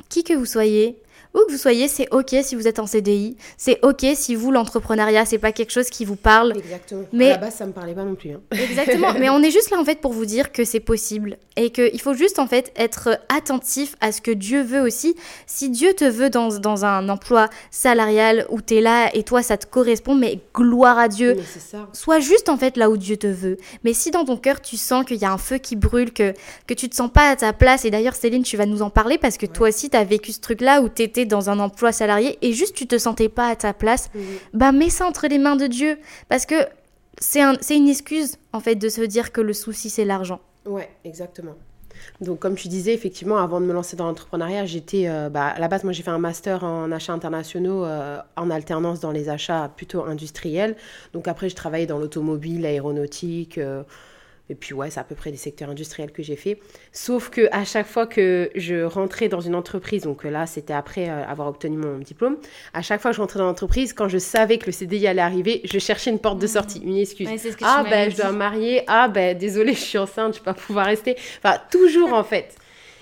[0.09, 1.01] qui que vous soyez,
[1.39, 3.37] où que vous soyez, c'est ok si vous êtes en CDI.
[3.57, 6.53] C'est ok si vous, l'entrepreneuriat, c'est pas quelque chose qui vous parle.
[6.57, 7.05] Exactement.
[7.13, 8.31] Mais- À la base, ça me parlait pas non plus.
[8.33, 8.41] hein.
[8.53, 11.71] Exactement, mais on est juste là en fait pour vous dire que c'est possible et
[11.71, 15.17] qu'il faut juste en fait être attentif à ce que Dieu veut aussi.
[15.47, 19.43] Si Dieu te veut dans, dans un emploi salarial où tu es là et toi
[19.43, 21.37] ça te correspond, mais gloire à Dieu.
[21.59, 21.89] Ça.
[21.93, 23.57] Sois juste en fait là où Dieu te veut.
[23.85, 26.33] Mais si dans ton cœur tu sens qu'il y a un feu qui brûle, que,
[26.67, 28.91] que tu te sens pas à ta place, et d'ailleurs Céline tu vas nous en
[28.91, 29.53] parler parce que Ouais.
[29.53, 32.39] toi aussi tu as vécu ce truc là où tu étais dans un emploi salarié
[32.43, 34.23] et juste tu te sentais pas à ta place, Mhm.
[34.55, 35.99] bah mets ça entre les mains de Dieu.
[36.29, 36.57] Parce que
[37.21, 40.41] c'est un, c'est une excuse en fait de se dire que le souci c'est l'argent.
[40.67, 41.55] Ouais, exactement.
[42.21, 45.09] Donc, comme tu disais, effectivement, avant de me lancer dans l'entrepreneuriat, j'étais.
[45.09, 48.51] euh, bah, à la base, moi, j'ai fait un master en achats internationaux euh, en
[48.51, 50.77] alternance dans les achats plutôt industriels.
[51.13, 53.59] Donc, après, je travaillais dans l'automobile, l'aéronautique.
[53.59, 53.83] euh,
[54.51, 56.59] et puis, ouais, c'est à peu près les secteurs industriels que j'ai fait.
[56.93, 61.09] Sauf que à chaque fois que je rentrais dans une entreprise, donc là, c'était après
[61.11, 62.37] euh, avoir obtenu mon diplôme,
[62.73, 65.21] à chaque fois que je rentrais dans l'entreprise, quand je savais que le CDI allait
[65.21, 67.29] arriver, je cherchais une porte de sortie, une excuse.
[67.67, 70.55] Ah ben je dois me marier, ah ben désolé je suis enceinte, je vais pas
[70.55, 71.17] pouvoir rester.
[71.43, 72.55] Enfin toujours en fait.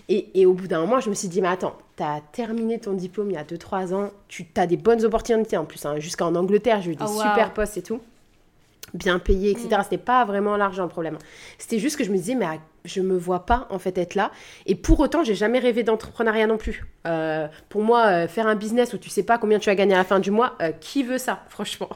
[0.09, 2.93] Et, et au bout d'un moment je me suis dit mais attends, t'as terminé ton
[2.93, 6.35] diplôme il y a 2-3 ans, tu as des bonnes opportunités en plus, hein, jusqu'en
[6.35, 7.23] Angleterre j'ai eu des Oh, wow.
[7.23, 8.01] super postes et tout.
[8.95, 9.69] Bien payé, etc.
[9.73, 9.83] Mm.
[9.83, 11.19] C'était pas vraiment l'argent le problème.
[11.59, 12.47] C'était juste que je me disais, mais
[12.85, 14.31] je me vois pas en fait être là.
[14.67, 16.87] Et pour autant, j'ai jamais rêvé d'entrepreneuriat non plus.
[17.07, 19.95] Euh, pour moi, euh, faire un business où tu sais pas combien tu vas gagner
[19.95, 21.89] à la fin du mois, euh, qui veut ça, franchement?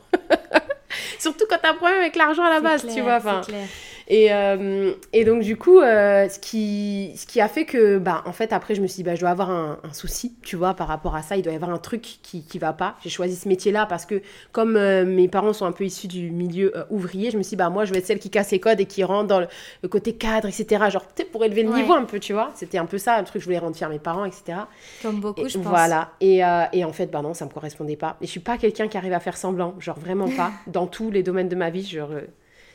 [1.18, 3.16] Surtout quand t'as un problème avec l'argent à la base, tu vois.
[3.16, 3.66] Enfin, clair.
[4.12, 8.22] Et, euh, et donc, du coup, euh, ce, qui, ce qui a fait que, bah,
[8.26, 10.56] en fait, après, je me suis dit, bah, je dois avoir un, un souci, tu
[10.56, 11.36] vois, par rapport à ça.
[11.36, 12.96] Il doit y avoir un truc qui, qui va pas.
[13.04, 14.20] J'ai choisi ce métier-là parce que,
[14.50, 17.56] comme euh, mes parents sont un peu issus du milieu ouvrier, je me suis dit,
[17.56, 19.46] bah, moi, je vais être celle qui casse les codes et qui rentre dans le,
[19.82, 20.86] le côté cadre, etc.
[20.90, 21.82] Genre, peut-être pour élever le Ouais.
[21.82, 22.50] niveau un peu, tu vois.
[22.56, 24.58] C'était un peu ça, le truc que je voulais rendre fier mes parents, etc.
[25.02, 25.68] Comme beaucoup, Et je pense.
[25.68, 26.10] Voilà.
[26.20, 26.40] Et,
[26.72, 28.16] et en fait, bah non, ça me correspondait pas.
[28.20, 29.76] Et je suis pas quelqu'un qui arrive à faire semblant.
[29.78, 30.50] Genre, vraiment pas.
[30.66, 31.86] Dans tous les domaines de ma vie.
[31.86, 32.10] Genre,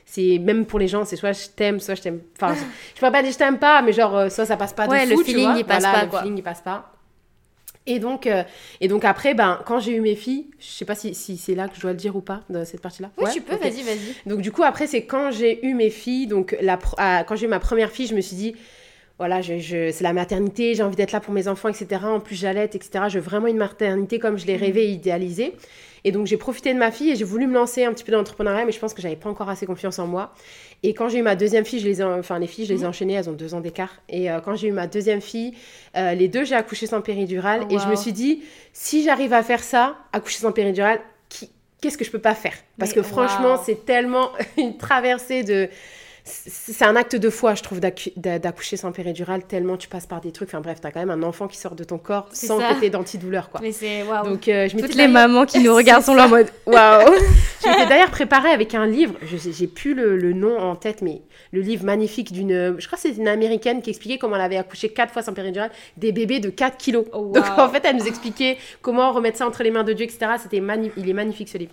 [0.06, 2.22] c'est même pour les gens, c'est soit je t'aime, soit je t'aime.
[2.36, 2.60] Enfin, je,
[2.94, 4.91] je pourrais pas dire je t'aime pas, mais genre, euh, soit ça passe pas de
[4.91, 5.58] Ouais, fou, le tu feeling, vois.
[5.58, 6.20] il passe Voilà, pas, le quoi.
[6.22, 6.91] feeling, il passe pas.
[7.88, 8.44] Et donc, euh,
[8.82, 11.54] et donc après, ben, quand j'ai eu mes filles, je sais pas si, si c'est
[11.54, 13.12] là que je dois le dire ou pas, dans cette partie-là.
[13.18, 14.15] Oui, Ouais, tu peux, vas-y, vas-y.
[14.26, 17.46] Donc du coup après c'est quand j'ai eu mes filles, donc la, ah, quand j'ai
[17.46, 18.56] eu ma première fille, je me suis dit
[19.20, 22.06] voilà je, je- c'est la maternité, j'ai envie d'être là pour mes enfants, etc.
[22.06, 23.06] En plus j'allaite, etc.
[23.10, 25.54] Je veux vraiment une maternité comme je l'ai rêvé et idéalisé.
[26.06, 28.12] Et donc j'ai profité de ma fille et j'ai voulu me lancer un petit peu
[28.12, 30.34] dans l'entrepreneuriat, mais je pense que j'avais pas encore assez confiance en moi.
[30.84, 32.84] Et quand j'ai eu ma deuxième fille, je les ai, enfin les filles, je les
[32.84, 33.89] ai enchaînées, elles ont deux ans d'écart.
[34.08, 35.56] Et euh, quand j'ai eu ma deuxième fille,
[35.98, 39.34] euh, les deux j'ai accouché sans péridurale Oh, et je me suis dit si j'arrive
[39.34, 41.00] à faire ça, accoucher sans péridurale,
[41.82, 42.54] qu'est-ce que je peux pas faire?
[42.78, 43.62] Parce Mais que franchement wow.
[43.65, 45.70] c'est tellement une traversée de
[46.28, 50.32] c'est un acte de foi, je trouve, d'accoucher sans péridurale, tellement tu passes par des
[50.32, 50.50] trucs.
[50.50, 52.74] Enfin bref, t'as quand même un enfant qui sort de ton corps sans ça.
[52.74, 53.60] que t'aies d'antidouleur, quoi.
[53.62, 54.26] Mais c'est waouh.
[54.26, 57.14] Donc, euh, je Toutes les mamans qui nous regardent sont là en mode Waouh
[57.64, 60.76] Je m'étais d'ailleurs préparée avec un livre, je sais- j'ai plus le, le nom en
[60.76, 64.36] tête, mais le livre magnifique d'une, je crois que c'est une américaine qui expliquait comment
[64.36, 67.06] elle avait accouché quatre fois sans péridurale des bébés de 4 kilos.
[67.14, 70.06] Oh, Donc en fait, elle nous expliquait comment remettre ça entre les mains de Dieu,
[70.06, 70.32] etc.
[70.42, 71.72] C'était il est magnifique ce livre.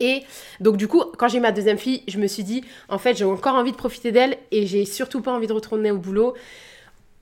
[0.00, 0.22] Et
[0.60, 3.24] donc du coup, quand j'ai ma deuxième fille, je me suis dit, en fait, j'ai
[3.24, 6.34] encore envie de profiter d'elle et j'ai surtout pas envie de retourner au boulot.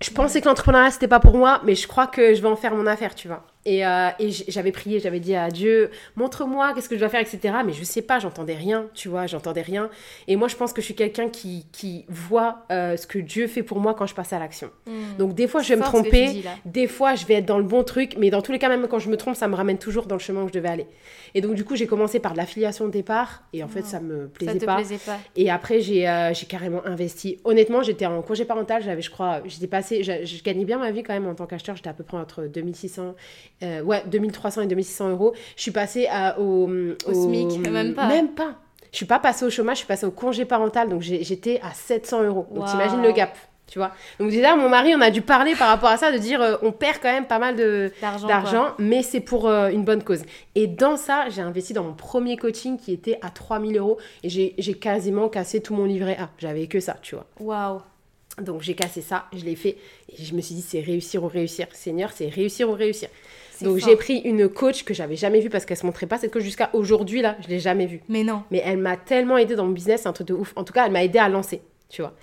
[0.02, 2.56] Je pensais que l'entrepreneuriat c'était pas pour moi, mais je crois que je vais en
[2.56, 3.46] faire mon affaire, tu vois.
[3.66, 7.20] Et, euh, et j'avais prié, j'avais dit à Dieu, montre-moi qu'est-ce que je dois faire,
[7.20, 7.52] etc.
[7.66, 9.90] Mais je sais pas, j'entendais rien, tu vois, j'entendais rien.
[10.28, 13.48] Et moi, je pense que je suis quelqu'un qui, qui voit euh, ce que Dieu
[13.48, 14.70] fait pour moi quand je passe à l'action.
[14.86, 15.16] Hmm.
[15.18, 17.64] Donc des fois, je vais me tromper, dis, des fois, je vais être dans le
[17.64, 19.78] bon truc, mais dans tous les cas, même quand je me trompe, ça me ramène
[19.78, 20.86] toujours dans le chemin où je devais aller.
[21.34, 23.98] Et donc du coup, j'ai commencé par de l'affiliation au départ, et en fait, ça
[23.98, 24.76] me Ça plaisait te pas.
[24.76, 25.18] plaisait pas.
[25.34, 27.38] Et après, j'ai euh, j'ai carrément investi.
[27.44, 28.82] Honnêtement, j'étais en congé parental.
[28.84, 31.46] J'avais, je crois, j'étais passé, je, je gagnais bien ma vie quand même en tant
[31.46, 31.74] qu'acheteur.
[31.74, 33.14] J'étais à peu près entre 2600,
[33.62, 35.34] euh, ouais, 2300 et 2600 euros.
[35.56, 36.68] Je suis passée à, au,
[37.06, 38.06] Au SMIC, même pas.
[38.08, 38.54] Même pas.
[38.92, 40.88] Je suis pas passée au chômage, je suis passée au congé parental.
[40.88, 42.46] Donc j'étais à 700 euros.
[42.50, 42.70] Donc Wow.
[42.70, 43.36] t'imagines le gap.
[43.66, 43.90] Tu vois
[44.20, 46.56] Donc déjà, mon mari, on a dû parler par rapport à ça, de dire euh,
[46.62, 47.56] on perd quand même pas mal
[48.00, 48.68] D'argent.
[48.78, 50.22] mais c'est pour euh, une bonne cause.
[50.54, 54.28] Et dans ça, j'ai investi dans mon premier coaching qui était à 3000 euros et
[54.28, 56.30] j'ai quasiment cassé tout mon livret A.
[56.38, 57.26] J'avais que ça, tu vois.
[57.40, 57.80] Waouh.
[58.40, 59.78] Donc j'ai cassé ça, je l'ai fait
[60.16, 61.66] et je me suis dit c'est réussir ou réussir.
[61.72, 63.08] Seigneur, c'est réussir ou réussir.
[63.62, 66.32] Donc j'ai pris une coach que j'avais jamais vue parce qu'elle se montrait pas cette
[66.32, 68.00] coach jusqu'à aujourd'hui là, je l'ai jamais vue.
[68.08, 68.42] Mais non.
[68.50, 70.52] Mais elle m'a tellement aidé dans mon business, c'est un truc de ouf.
[70.56, 72.14] En tout cas, elle m'a aidé à lancer, tu vois.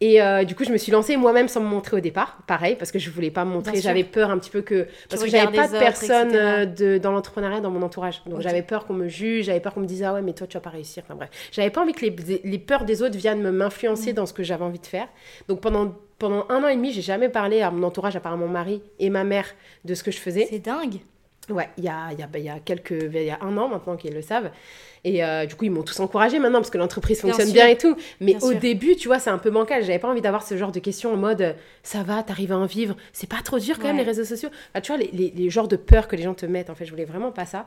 [0.00, 2.76] Et euh, du coup, je me suis lancée moi-même sans me montrer au départ, pareil,
[2.76, 3.80] parce que je voulais pas me montrer.
[3.80, 4.86] J'avais peur un petit peu que.
[5.08, 8.22] Parce que j'avais pas de personne euh, de, dans l'entrepreneuriat dans mon entourage.
[8.26, 10.46] Donc j'avais peur qu'on me juge, j'avais peur qu'on me dise Ah ouais, mais toi,
[10.46, 11.02] tu vas pas réussir.
[11.04, 11.30] Enfin bref.
[11.50, 14.14] J'avais pas envie que les, les peurs des autres viennent me m'influencer Mm.
[14.14, 15.08] dans ce que j'avais envie de faire.
[15.48, 18.36] Donc pendant, pendant un an et demi, j'ai jamais parlé à mon entourage, à part
[18.36, 19.46] mon mari et ma mère,
[19.84, 20.46] de ce que je faisais.
[20.50, 20.96] C'est dingue.
[21.48, 23.68] Ouais, il y a, y, a, bah, y a quelques, il y a un an
[23.68, 24.50] maintenant qu'ils le savent.
[25.04, 27.78] Et euh, du coup, ils m'ont tous encouragé maintenant parce que l'entreprise fonctionne bien et
[27.78, 27.94] tout.
[28.20, 28.58] Mais Bien au sûr.
[28.60, 29.84] début, tu vois, c'est un peu bancal.
[29.84, 31.54] J'avais pas envie d'avoir ce genre de questions en mode
[31.84, 32.96] ça va, t'arrives à en vivre.
[33.12, 34.48] C'est pas trop dur quand même les réseaux sociaux.
[34.72, 36.70] Enfin, tu vois, les, les, les genres de peur que les gens te mettent.
[36.70, 37.66] En fait, je voulais vraiment pas ça.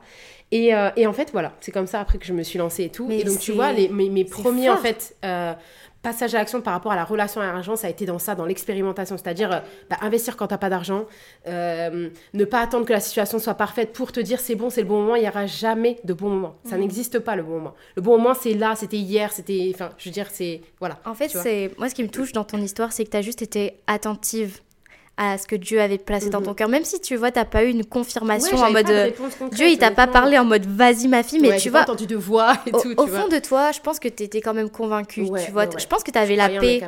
[0.50, 2.84] Et, euh, et en fait, voilà, c'est comme ça après que je me suis lancée
[2.84, 3.06] et tout.
[3.08, 5.16] Mais et donc, tu vois, les, mes, mes premiers en fait.
[5.24, 5.54] euh,
[6.02, 8.34] passages à l'action par rapport à la relation à l'argent, ça a été dans ça,
[8.34, 9.60] dans l'expérimentation, c'est-à-dire euh,
[9.90, 11.04] bah, investir quand t'as pas d'argent,
[11.46, 14.80] euh, ne pas attendre que la situation soit parfaite pour te dire c'est bon, c'est
[14.82, 16.56] le bon moment, il y aura jamais de bon moment.
[16.64, 16.80] Ça Mhm.
[16.82, 17.74] n'existe pas le bon moment.
[17.96, 20.98] Le bon moment c'est là, c'était hier, c'était, enfin, je veux dire c'est voilà.
[21.04, 23.22] En fait, c'est moi ce qui me touche dans ton histoire, c'est que tu as
[23.22, 24.60] juste été attentive
[25.22, 26.46] à ce que Dieu avait placé dans Mhm.
[26.46, 26.68] ton cœur.
[26.70, 29.68] Même si tu vois, t'as pas eu une confirmation Ouais, en mode euh, concrète, Dieu,
[29.68, 32.06] il t'a pas parlé en mode vas-y ma fille, mais Ouais, tu vois, pas entendu
[32.06, 32.88] de voix et au, tout.
[32.96, 33.28] au tu fond vois.
[33.28, 35.22] de toi, je pense que tu étais quand même convaincu.
[35.24, 36.80] Ouais, tu vois, je pense que tu avais la paix.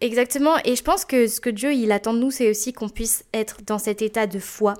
[0.00, 0.54] Exactement.
[0.64, 3.24] Et je pense que ce que Dieu il attend de nous, c'est aussi qu'on puisse
[3.34, 4.74] être dans cet état de foi.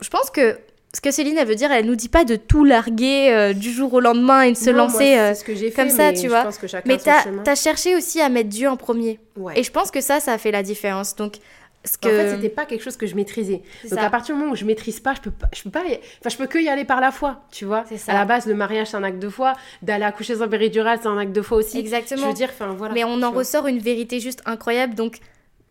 [0.00, 0.56] Je pense que
[0.94, 3.72] ce que Céline elle veut dire, elle nous dit pas de tout larguer euh, du
[3.72, 5.16] jour au lendemain et de se Non, lancer.
[5.18, 6.48] euh, ce que j'ai fait, comme ça, tu vois.
[6.84, 9.18] mais t'as as cherché aussi à mettre Dieu en premier.
[9.36, 9.54] Ouais.
[9.58, 11.16] Et je pense que ça, ça a fait la différence.
[11.16, 11.36] Donc,
[11.84, 12.06] Ce que...
[12.06, 13.62] En fait, c'était pas quelque chose que je maîtrisais.
[13.90, 15.82] Donc à partir du moment où je maîtrise pas, je peux pas, je peux pas,
[15.82, 17.84] enfin je peux que y aller par la foi, tu vois.
[17.96, 18.12] Ça.
[18.12, 21.08] À la base, le mariage c'est un acte de foi, d'aller accoucher sans péridurale c'est
[21.08, 21.78] un acte de foi aussi.
[21.78, 22.22] Exactement.
[22.22, 22.94] Je veux dire, enfin voilà.
[22.94, 24.94] Mais on en ressort une vérité juste incroyable.
[24.94, 25.18] Donc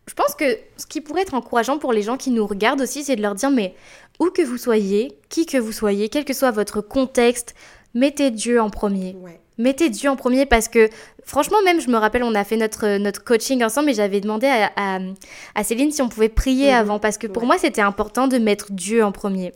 [0.06, 3.04] je pense que ce qui pourrait être encourageant pour les gens qui nous regardent aussi,
[3.04, 3.74] c'est de leur dire mais
[4.18, 7.54] où que vous soyez, qui que vous soyez, quel que soit votre contexte,
[7.94, 9.16] mettez Dieu en premier.
[9.20, 9.40] Ouais.
[9.58, 10.88] Mettez Dieu en premier parce que
[11.24, 14.46] franchement, même je me rappelle, on a fait notre, notre coaching ensemble et j'avais demandé
[14.46, 14.98] à,
[15.54, 16.78] à, Céline si on pouvait prier mhm.
[16.78, 19.52] avant parce que pour moi c'était important de mettre Dieu en premier.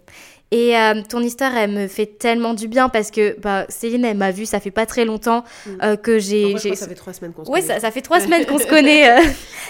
[0.53, 4.17] Et euh, ton histoire, elle me fait tellement du bien parce que bah, Céline, elle
[4.17, 5.79] m'a vu, ça fait pas très longtemps mhm.
[5.83, 6.57] euh, que j'ai.
[6.77, 7.61] ça fait trois semaines qu'on se connaît.
[7.61, 9.11] Oui, ça, ça, fait trois semaines qu'on se connaît.
[9.11, 9.25] Euh,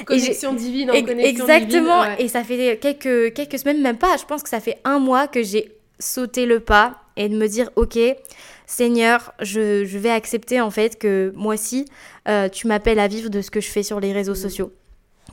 [0.05, 2.05] connexion divine en connexion Exactement.
[2.19, 5.29] Et ça fait quelques, quelques semaines, même pas, je pense que ça fait un mois
[5.29, 7.99] que j'ai sauté le pas et de me dire, ok,
[8.67, 11.87] Seigneur, je, vais accepter en fait que moi aussi,
[12.29, 14.73] euh, tu m'appelles à vivre de ce que je fais sur les réseaux sociaux.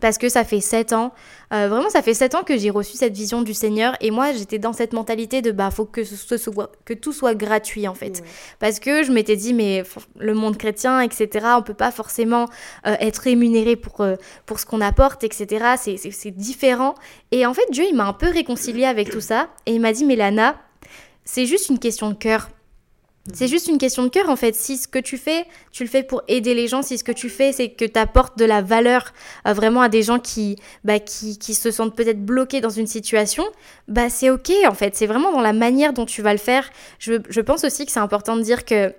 [0.02, 1.14] Parce que ça fait sept ans,
[1.54, 4.34] euh, vraiment ça fait sept ans que j'ai reçu cette vision du Seigneur et moi
[4.34, 7.94] j'étais dans cette mentalité de bah faut que, ce soit, que tout soit gratuit en
[7.94, 8.24] fait.
[8.60, 9.84] Parce que je m'étais dit mais
[10.20, 12.50] le monde chrétien etc on peut pas forcément
[12.86, 14.06] euh, être rémunéré pour,
[14.46, 15.76] pour ce qu'on apporte etc.
[15.78, 16.96] C'est différent.
[17.32, 19.94] Et en fait Dieu il m'a un peu réconcilié avec tout ça et il m'a
[19.94, 20.56] dit mais Lana
[21.24, 22.50] c'est juste une question de cœur.
[23.32, 24.54] C'est juste une question de cœur en fait.
[24.54, 27.14] Si ce que tu fais, tu le fais pour aider les gens, si ce que
[27.14, 29.14] tu fais, c'est que tu apportes de la valeur
[29.48, 32.88] euh, vraiment à des gens qui, bah, qui, qui se sentent peut-être bloqués dans une
[32.88, 33.46] situation,
[33.88, 34.98] bah c'est ok en fait.
[34.98, 36.70] C'est vraiment dans la manière dont tu vas le faire.
[37.00, 38.94] Je, je pense aussi que c'est important de dire que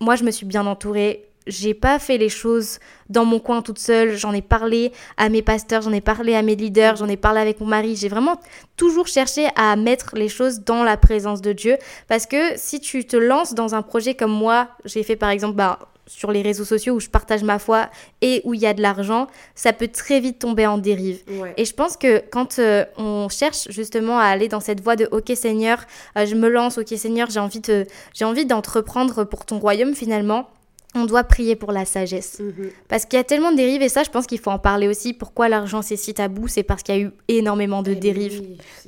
[0.00, 3.78] moi je me suis bien entourée j'ai pas fait les choses dans mon coin toute
[3.78, 4.16] seule.
[4.16, 7.40] J'en ai parlé à mes pasteurs, j'en ai parlé à mes leaders, j'en ai parlé
[7.40, 7.96] avec mon mari.
[7.96, 8.38] J'ai vraiment
[8.76, 11.76] toujours cherché à mettre les choses dans la présence de Dieu.
[12.06, 15.56] Parce que si tu te lances dans un projet comme moi, j'ai fait par exemple,
[15.56, 17.88] bah, sur les réseaux sociaux où je partage ma foi
[18.22, 21.22] et où il y a de l'argent, ça peut très vite tomber en dérive.
[21.56, 25.06] Et je pense que quand euh, on cherche justement à aller dans cette voie de
[25.12, 25.84] OK Seigneur,
[26.16, 29.94] euh, je me lance, OK Seigneur, j'ai envie de, j'ai envie d'entreprendre pour ton royaume
[29.94, 30.48] finalement
[30.94, 32.38] on doit prier pour la sagesse.
[32.40, 32.70] Mhm.
[32.88, 34.88] Parce qu'il y a tellement de dérives, et ça, je pense qu'il faut en parler
[34.88, 35.12] aussi.
[35.12, 38.42] Pourquoi l'argent, c'est si tabou C'est parce qu'il y a eu énormément de eh dérives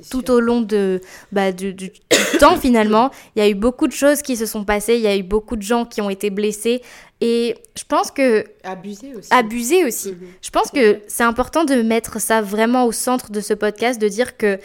[0.09, 0.99] tout au long de,
[1.31, 1.75] bah, du,
[2.39, 3.11] temps, finalement.
[3.35, 5.23] Il y a eu beaucoup de choses qui se sont passées, il y a eu
[5.23, 6.81] beaucoup de gens qui ont été blessés.
[7.21, 8.45] Et je pense que...
[8.63, 9.29] Abuser aussi.
[9.31, 10.11] Abuser aussi.
[10.13, 10.27] Mhm.
[10.41, 14.07] Je pense que c'est important de mettre ça vraiment au centre de ce podcast, de
[14.07, 14.59] dire que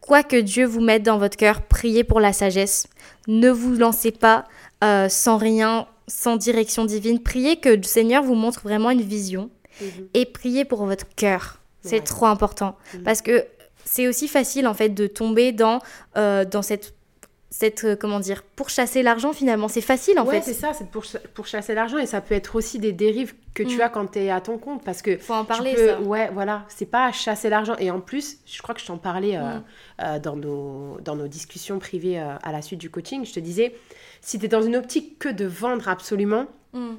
[0.00, 2.86] quoi que Dieu vous mette dans votre cœur, priez pour la sagesse.
[3.26, 4.46] Ne vous lancez pas
[4.82, 7.22] euh, sans rien sans direction divine.
[7.22, 10.08] Priez que le Seigneur vous montre vraiment une vision mhm.
[10.14, 11.60] et priez pour votre cœur.
[11.82, 13.02] C'est trop important mhm.
[13.04, 13.46] parce que
[13.84, 15.80] c'est aussi facile en fait de tomber dans,
[16.16, 16.94] euh, dans cette
[17.50, 20.72] cette euh, comment dire pour chasser l'argent finalement c'est facile en ouais, fait c'est ça
[20.74, 23.80] c'est pour, pour chasser l'argent et ça peut être aussi des dérives que tu mm.
[23.80, 26.00] as quand tu es à ton compte parce que faut en parler ça.
[26.02, 29.38] ouais voilà c'est pas chasser l'argent et en plus je crois que je t'en parlais
[29.38, 30.20] euh, mm.
[30.20, 33.74] dans nos dans nos discussions privées à la suite du coaching je te disais
[34.20, 36.94] si tu es dans une optique que de vendre absolument, mm.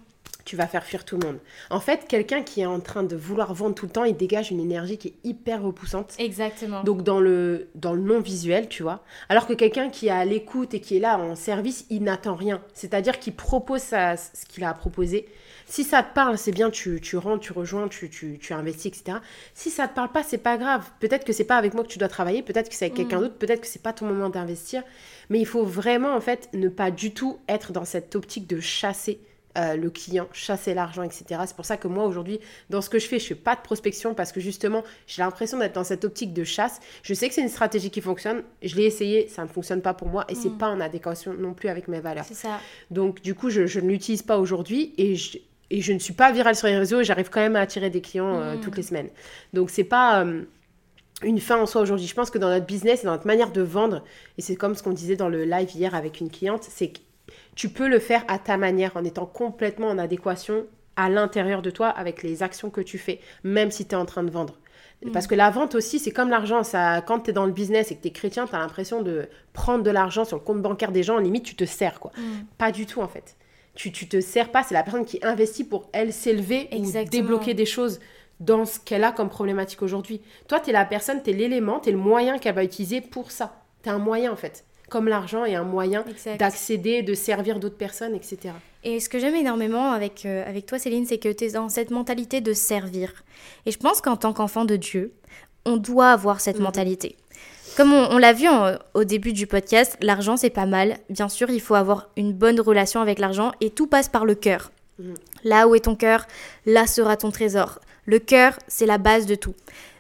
[0.50, 1.38] Tu vas faire fuir tout le monde.
[1.70, 4.50] En fait, quelqu'un qui est en train de vouloir vendre tout le temps, il dégage
[4.50, 6.16] une énergie qui est hyper repoussante.
[6.18, 6.84] Exactement.
[6.84, 9.04] Donc dans le, dans le non-visuel, tu vois.
[9.30, 12.34] Alors que quelqu'un qui est à l'écoute et qui est là en service, il n'attend
[12.34, 12.64] rien.
[12.74, 15.28] C'est-à-dire qu'il propose ce qu'il a à proposer.
[15.68, 18.88] Si ça te parle, c'est bien, tu, tu rentres, tu rejoins, tu, tu, tu, investis,
[18.88, 19.20] etc.
[19.54, 20.90] Si ça te parle pas, c'est pas grave.
[21.00, 23.20] Peut-être que c'est pas avec moi que tu dois travailler, peut-être que c'est avec quelqu'un
[23.20, 23.22] mm.
[23.22, 24.82] d'autre, peut-être que c'est pas ton moment d'investir.
[25.30, 28.60] Mais il faut vraiment, en fait, ne pas du tout être dans cette optique de
[28.60, 29.20] chasser
[29.60, 31.41] euh, le client, chasser l'argent, etc.
[31.45, 33.62] C'est pour ça que moi, aujourd'hui, dans ce que je fais, je fais pas de
[33.62, 36.80] prospection parce que justement, j'ai l'impression d'être dans cette optique de chasse.
[37.04, 38.43] Je sais que c'est une stratégie qui fonctionne.
[38.63, 40.58] Je l'ai essayé, ça ne fonctionne pas pour moi et c'est mm.
[40.58, 42.26] pas en adéquation non plus avec mes valeurs.
[42.28, 42.60] C'est ça.
[42.89, 45.38] Donc, du coup, je, je ne l'utilise pas aujourd'hui et je,
[45.72, 47.89] et je ne suis pas virale sur les réseaux et j'arrive quand même à attirer
[47.89, 48.62] des clients euh, mm.
[48.62, 49.10] toutes les semaines.
[49.54, 50.43] Donc c'est pas euh,
[51.24, 52.08] une fin en soi aujourd'hui.
[52.08, 54.04] Je pense que dans notre business et dans notre manière de vendre,
[54.38, 57.00] et c'est comme ce qu'on disait dans le live hier avec une cliente, c'est que
[57.60, 61.69] tu peux le faire à ta manière en étant complètement en adéquation à l'intérieur de
[61.69, 64.58] toi avec les actions que tu fais, même si tu es en train de vendre.
[65.04, 65.12] Mm.
[65.12, 66.63] Parce que la vente aussi, c'est comme l'argent.
[66.63, 69.02] Ça, quand tu es dans le business et que tu es chrétien, tu as l'impression
[69.02, 71.17] de prendre de l'argent sur le compte bancaire des gens.
[71.17, 72.00] En limite, tu te sers.
[72.00, 72.13] quoi.
[72.15, 72.45] Mm.
[72.58, 73.36] Pas du tout, en fait
[73.76, 77.54] tu, tu te sers pas, c'est la personne qui investit pour elle s'élever ou débloquer
[77.54, 78.02] des choses
[78.41, 80.22] dans ce qu'elle a comme problématique aujourd'hui.
[80.50, 83.00] Toi, tu es la personne, tu es l'élément, tu es le moyen qu'elle va utiliser
[83.00, 83.63] pour ça.
[83.82, 84.65] Tu es un moyen en fait.
[84.89, 86.04] Comme l'argent est un moyen
[86.38, 88.54] d'accéder, de servir d'autres personnes, etc.
[88.84, 91.69] Et ce que j'aime énormément avec, euh, avec toi, Céline, c'est que tu es dans
[91.69, 93.23] cette mentalité de servir.
[93.65, 95.13] Et je pense qu'en tant qu'enfant de Dieu,
[95.65, 96.63] on doit avoir cette mhm.
[96.63, 97.17] mentalité.
[97.78, 98.45] Comme on, l'a vu
[98.93, 100.97] au début du podcast, l'argent c'est pas mal.
[101.10, 104.36] Bien sûr, il faut avoir une bonne relation avec l'argent et tout passe par le
[104.36, 104.71] cœur.
[104.97, 105.13] Mm.
[105.45, 106.25] Là où est ton cœur,
[106.65, 107.80] là sera ton trésor.
[108.06, 109.54] Le cœur, c'est la base de tout.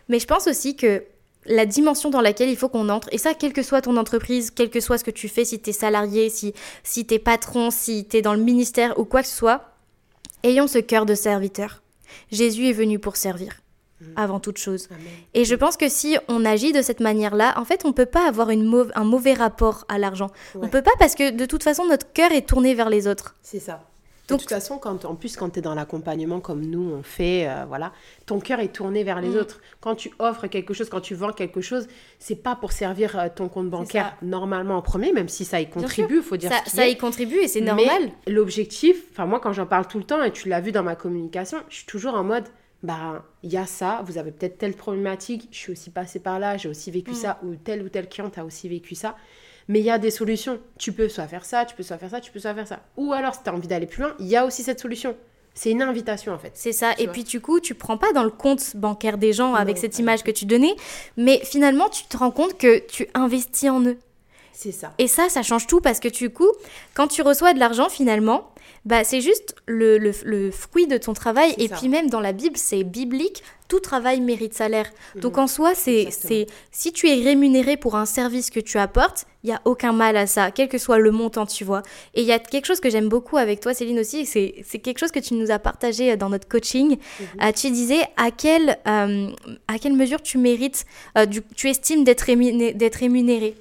[0.09, 1.03] Mais je pense aussi que
[1.45, 4.51] la dimension dans laquelle il faut qu'on entre, et ça, quelle que soit ton entreprise,
[4.51, 7.19] quel que soit ce que tu fais, si tu es salarié, si, si tu es
[7.19, 9.73] patron, si tu es dans le ministère ou quoi que ce soit,
[10.43, 11.81] ayons ce cœur de serviteur.
[12.31, 13.61] Jésus est venu pour servir
[14.01, 14.05] mm.
[14.15, 14.89] avant toute chose.
[15.33, 18.05] Et je pense que si on agit de cette manière-là, en fait, on ne peut
[18.05, 20.29] pas avoir une un mauvais rapport à l'argent.
[20.55, 23.07] On ne peut pas parce que de toute façon, notre cœur est tourné vers les
[23.07, 23.35] autres.
[23.41, 23.88] C'est ça.
[24.35, 27.47] De toute façon, quand, en plus, quand tu es dans l'accompagnement comme nous, on fait,
[27.47, 27.91] euh, voilà,
[28.25, 29.37] ton cœur est tourné vers les mm.
[29.37, 29.61] autres.
[29.81, 31.87] Quand tu offres quelque chose, quand tu vends quelque chose,
[32.19, 35.69] c'est pas pour servir euh, ton compte bancaire normalement en premier, même si ça y
[35.69, 38.11] contribue, il faut dire ça, ça y contribue et c'est normal.
[38.27, 40.95] L'objectif, enfin moi quand j'en parle tout le temps et tu l'as vu dans ma
[40.95, 42.45] communication, je suis toujours en mode,
[42.83, 46.39] bah il y a ça, vous avez peut-être telle problématique, je suis aussi passée par
[46.39, 47.15] là, j'ai aussi vécu mm.
[47.15, 49.15] ça, ou tel ou tel client a aussi vécu ça.
[49.69, 50.59] Mais il y a des solutions.
[50.77, 52.81] Tu peux soit faire ça, tu peux soit faire ça, tu peux soit faire ça.
[52.97, 55.15] Ou alors, si tu as envie d'aller plus loin, il y a aussi cette solution.
[55.53, 56.51] C'est une invitation en fait.
[56.53, 56.93] C'est ça.
[56.97, 59.99] Et puis du coup, tu prends pas dans le compte bancaire des gens avec cette
[59.99, 60.75] image que tu donnais,
[61.17, 63.97] mais finalement, tu te rends compte que tu investis en eux.
[64.53, 64.93] C'est ça.
[64.97, 66.49] Et ça, ça change tout parce que du coup,
[66.93, 68.51] quand tu reçois de l'argent finalement,
[68.85, 71.53] bah, c'est juste le, le, fruit de ton travail.
[71.57, 74.89] Et puis même dans la Bible, c'est biblique, tout travail mérite salaire.
[75.15, 75.21] Mhm.
[75.21, 76.09] Donc en soi, c'est
[76.71, 80.17] si tu es rémunéré pour un service que tu apportes, il n'y a aucun mal
[80.17, 81.81] à ça, quel que soit le montant, tu vois.
[82.13, 84.99] Et il y a quelque chose que j'aime beaucoup avec toi, Céline aussi, c'est quelque
[84.99, 86.97] chose que tu nous as partagé dans notre coaching.
[86.97, 87.25] Mhm.
[87.43, 89.29] Euh, tu disais à quelle, euh,
[89.67, 90.85] à quelle mesure tu mérites,
[91.17, 93.55] euh, tu estimes d'être rémunéré?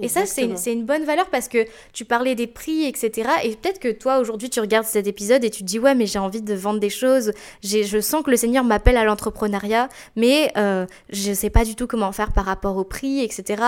[0.00, 3.28] Et ça, c'est une bonne valeur parce que tu parlais des prix, etc.
[3.44, 6.06] Et peut-être que toi, aujourd'hui, tu regardes cet épisode et tu te dis, ouais, mais
[6.06, 7.32] j'ai envie de vendre des choses.
[7.62, 11.74] Je sens que le Seigneur m'appelle à l'entrepreneuriat, mais euh, je ne sais pas du
[11.74, 13.62] tout comment faire par rapport au prix, etc.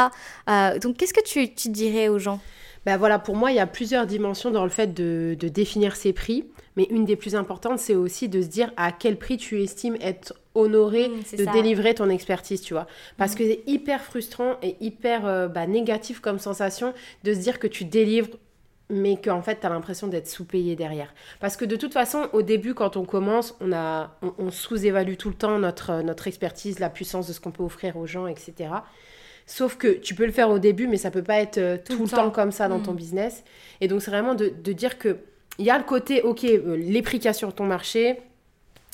[0.48, 2.40] Euh, donc, qu'est-ce que tu, tu dirais aux gens?
[2.86, 5.96] Ben voilà, pour moi, il y a plusieurs dimensions dans le fait de, de définir
[5.96, 6.44] ses prix.
[6.76, 9.96] Mais une des plus importantes, c'est aussi de se dire à quel prix tu estimes
[10.00, 12.86] être honoré mmh, de délivrer ton expertise, tu vois.
[13.16, 13.38] Parce mmh.
[13.38, 17.66] que c'est hyper frustrant et hyper euh, bah, négatif comme sensation de se dire que
[17.66, 18.28] tu délivres
[18.90, 21.14] mais qu'en fait, tu as l'impression d'être sous-payé derrière.
[21.40, 25.30] Parce que de toute façon, au début, quand on commence, on, a, on, sous-évalue tout
[25.30, 28.70] le temps notre, notre expertise, la puissance de ce qu'on peut offrir aux gens, etc.
[29.46, 31.98] Sauf que tu peux le faire au début, mais ça peut pas être euh, tout,
[31.98, 32.30] le temps.
[32.30, 32.96] comme ça dans ton mmh.
[32.96, 33.44] business.
[33.80, 35.16] Et donc, c'est vraiment de, de dire que
[35.58, 38.20] il y a le côté, ok, euh, les prix qu'il y a sur ton marché,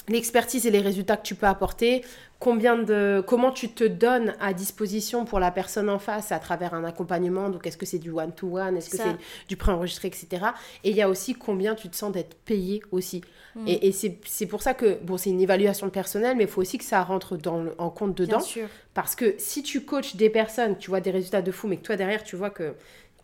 [0.08, 2.02] l'expertise et les résultats que tu peux apporter,
[2.38, 6.74] combien de, comment tu te donnes à disposition pour la personne en face à travers
[6.74, 7.50] un accompagnement.
[7.50, 9.16] Donc, est-ce que c'est du one-to-one, est-ce que c'est
[9.48, 10.46] du préenregistré, etc.
[10.82, 13.20] Et il y a aussi combien tu te sens d'être payé aussi.
[13.54, 13.68] Mm.
[13.68, 16.78] Et, et c'est pour ça que, bon, c'est une évaluation personnelle, mais il faut aussi
[16.78, 18.38] que ça rentre dans en compte dedans.
[18.38, 18.68] Bien sûr.
[18.94, 21.82] Parce que si tu coaches des personnes, tu vois des résultats de fou, mais que
[21.82, 22.74] toi derrière, tu vois que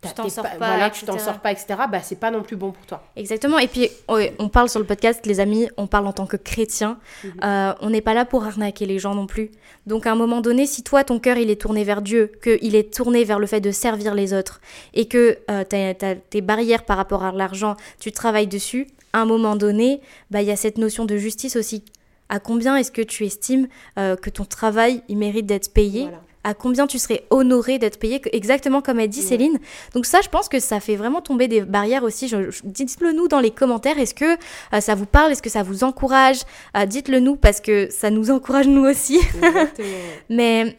[0.01, 2.55] tu t'en sors pas, voilà, tu t'en sors pas, etc., bah, c'est pas non plus
[2.55, 3.03] bon pour toi.
[3.15, 3.57] Exactement.
[3.57, 6.99] Et puis, on parle sur le podcast, les amis, on parle en tant que chrétien.
[7.23, 7.31] Mhm.
[7.43, 9.51] Euh, on n'est pas là pour arnaquer les gens non plus.
[9.85, 12.75] Donc, à un moment donné, si toi, ton cœur, il est tourné vers Dieu, qu'il
[12.75, 14.61] est tourné vers le fait de servir les autres,
[14.93, 19.21] et que euh, tu as, tes barrières par rapport à l'argent, tu travailles dessus, à
[19.21, 21.83] un moment donné, bah, il y a cette notion de justice aussi.
[22.29, 26.09] À combien est-ce que tu estimes euh, que ton travail, il mérite d'être payé
[26.47, 29.59] à combien tu serais honoré d'être payé, exactement comme a dit Céline.
[29.93, 32.31] Donc ça, je pense que ça fait vraiment tomber des barrières aussi.
[32.63, 33.99] Dites-le nous dans les commentaires.
[33.99, 34.37] Est-ce que
[34.73, 35.33] euh, ça vous parle?
[35.33, 36.39] Est-ce que ça vous encourage?
[36.77, 39.19] Euh, Dites-le nous parce que ça nous encourage nous aussi.
[40.29, 40.77] Mais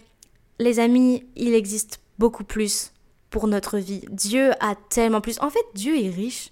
[0.58, 2.92] les amis, il existe beaucoup plus
[3.28, 4.00] pour notre vie.
[4.10, 5.38] Dieu a tellement plus.
[5.42, 6.50] En fait, Dieu est riche.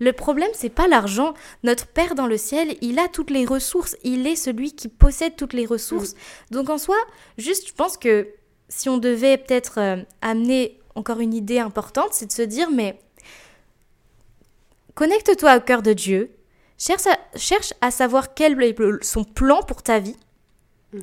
[0.00, 1.34] Le problème, c'est pas l'argent.
[1.62, 3.96] Notre Père dans le ciel, il a toutes les ressources.
[4.02, 6.14] Il est celui qui possède toutes les ressources.
[6.50, 6.96] Donc en soi,
[7.38, 8.26] juste, je pense que
[8.68, 12.98] si on devait peut-être euh, amener encore une idée importante, c'est de se dire, mais
[14.94, 16.30] connecte-toi au cœur de Dieu,
[16.78, 20.16] cherche à, cherche à savoir quel est son plan pour ta vie.
[20.92, 21.02] Mhm.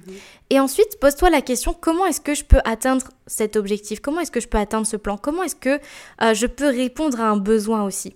[0.50, 4.00] Et ensuite, pose-toi la question, comment est-ce que je peux atteindre cet objectif?
[4.00, 5.18] Comment est-ce que je peux atteindre ce plan?
[5.18, 5.80] Comment est-ce que
[6.22, 8.16] euh, je peux répondre à un besoin aussi?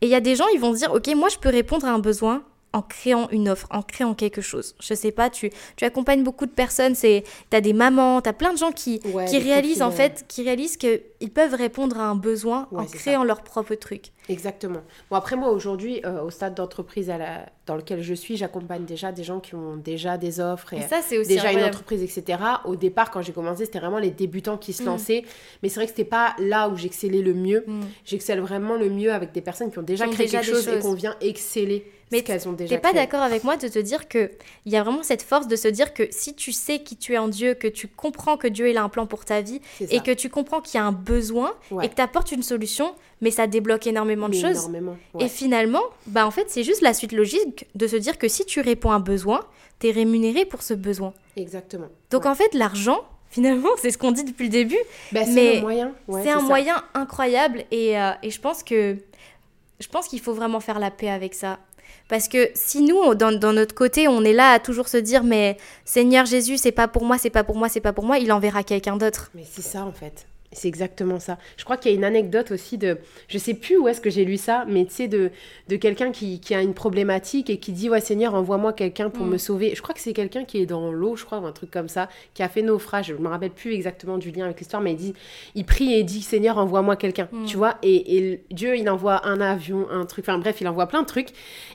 [0.00, 1.86] Et il y a des gens, ils vont se dire, ok, moi je peux répondre
[1.86, 2.44] à un besoin,
[2.76, 4.74] en créant une offre, en créant quelque chose.
[4.80, 8.28] Je sais pas, tu, tu accompagnes beaucoup de personnes, c'est tu as des mamans, tu
[8.28, 12.04] as plein de gens qui, qui réalisent en fait, qui réalisent qu'ils peuvent répondre à
[12.04, 14.12] un besoin en créant leur propre truc.
[14.28, 14.82] Exactement.
[15.08, 17.12] Bon après moi aujourd'hui euh, au stade d'entreprise
[17.66, 20.98] dans lequel je suis, j'accompagne déjà des gens qui ont déjà des offres et, ça,
[20.98, 22.38] aussi déjà une entreprise etc.
[22.64, 24.86] Au départ quand j'ai commencé c'était vraiment les débutants qui se mm.
[24.86, 25.24] lançaient,
[25.62, 27.64] mais c'est vrai que c'était pas là où j'excellais le mieux.
[27.66, 27.80] Mm.
[28.04, 30.94] J'excelle vraiment le mieux avec des personnes qui ont déjà créé quelque chose et qu'on
[30.94, 32.76] vient exceller Mais qu'elles ont déjà.
[32.76, 34.30] T'es pas d'accord avec moi de te dire que
[34.64, 37.14] il y a vraiment cette force de se dire que si tu sais qui tu
[37.14, 39.60] es en Dieu, que tu comprends que Dieu il a un plan pour ta vie
[39.80, 42.94] et que tu comprends qu'il y a un besoin et que tu apportes une solution,
[43.20, 44.70] mais ça débloque énormément de choses.
[45.18, 48.44] Et finalement, bah en fait, c'est juste la suite logique de se dire que si
[48.44, 49.44] tu réponds à un besoin,
[49.80, 51.12] tu es rémunéré pour ce besoin.
[51.36, 51.88] Exactement.
[52.10, 53.00] Donc en fait, l'argent,
[53.30, 54.78] finalement, c'est ce qu'on dit depuis le début.
[55.10, 55.92] Bah, c'est un moyen.
[56.22, 58.96] c'est un moyen incroyable et, euh, et je pense que
[59.78, 61.58] je pense qu'il faut vraiment faire la paix avec ça.
[62.08, 65.24] Parce que si nous, dans, dans, notre côté, on est là à toujours se dire,
[65.24, 68.18] mais Seigneur Jésus, c'est pas pour moi, c'est pas pour moi, c'est pas pour moi,
[68.18, 69.30] il enverra quelqu'un d'autre.
[69.34, 70.26] Mais c'est ça en fait.
[70.52, 71.38] C'est exactement ça.
[71.56, 74.10] Je crois qu'il y a une anecdote aussi de, je sais plus où est-ce que
[74.10, 75.30] j'ai lu ça, mais tu sais, de,
[75.68, 79.26] de quelqu'un qui, qui, a une problématique et qui dit, ouais Seigneur, envoie-moi quelqu'un pour
[79.26, 79.30] mm.
[79.30, 79.74] me sauver.
[79.74, 81.88] Je crois que c'est quelqu'un qui est dans l'eau, je crois, ou un truc comme
[81.88, 83.06] ça, qui a fait naufrage.
[83.08, 85.14] Je me rappelle plus exactement du lien avec l'histoire, mais il dit,
[85.54, 87.44] il prie et dit, Seigneur, envoie-moi quelqu'un, mm.
[87.46, 87.76] tu vois.
[87.82, 91.06] Et, et, Dieu, il envoie un avion, un truc, enfin bref, il envoie plein de
[91.06, 91.30] trucs.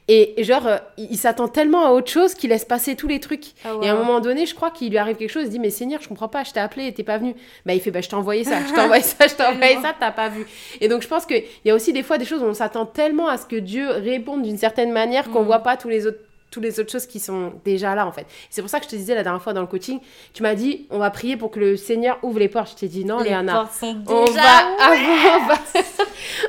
[0.08, 3.54] Et genre, euh, il, s'attend tellement à autre chose qu'il laisse passer tous les trucs.
[3.64, 5.60] Ah et à un moment donné, je crois qu'il lui arrive quelque chose, il dit,
[5.60, 7.36] mais Seigneur, je comprends pas, je t'ai appelé et t'es pas venu.
[7.66, 9.76] Bah, il fait, bah, je t'ai envoyé ça, je t'ai envoyé ça, je t'ai envoyé
[9.82, 10.46] ça, t'as pas vu.
[10.80, 12.86] Et donc, je pense qu'il y a aussi des fois des choses où on s'attend
[12.86, 15.46] tellement à ce que Dieu réponde d'une certaine manière qu'on mm.
[15.46, 16.20] voit pas tous les autres
[16.52, 18.28] toutes les autres choses qui sont déjà là en fait.
[18.50, 20.00] C'est pour ça que je te disais la dernière fois dans le coaching,
[20.34, 22.72] tu m'as dit on va prier pour que le Seigneur ouvre les portes.
[22.72, 24.26] Je t'ai dit non les Léana, on, va, on,
[25.48, 25.56] va,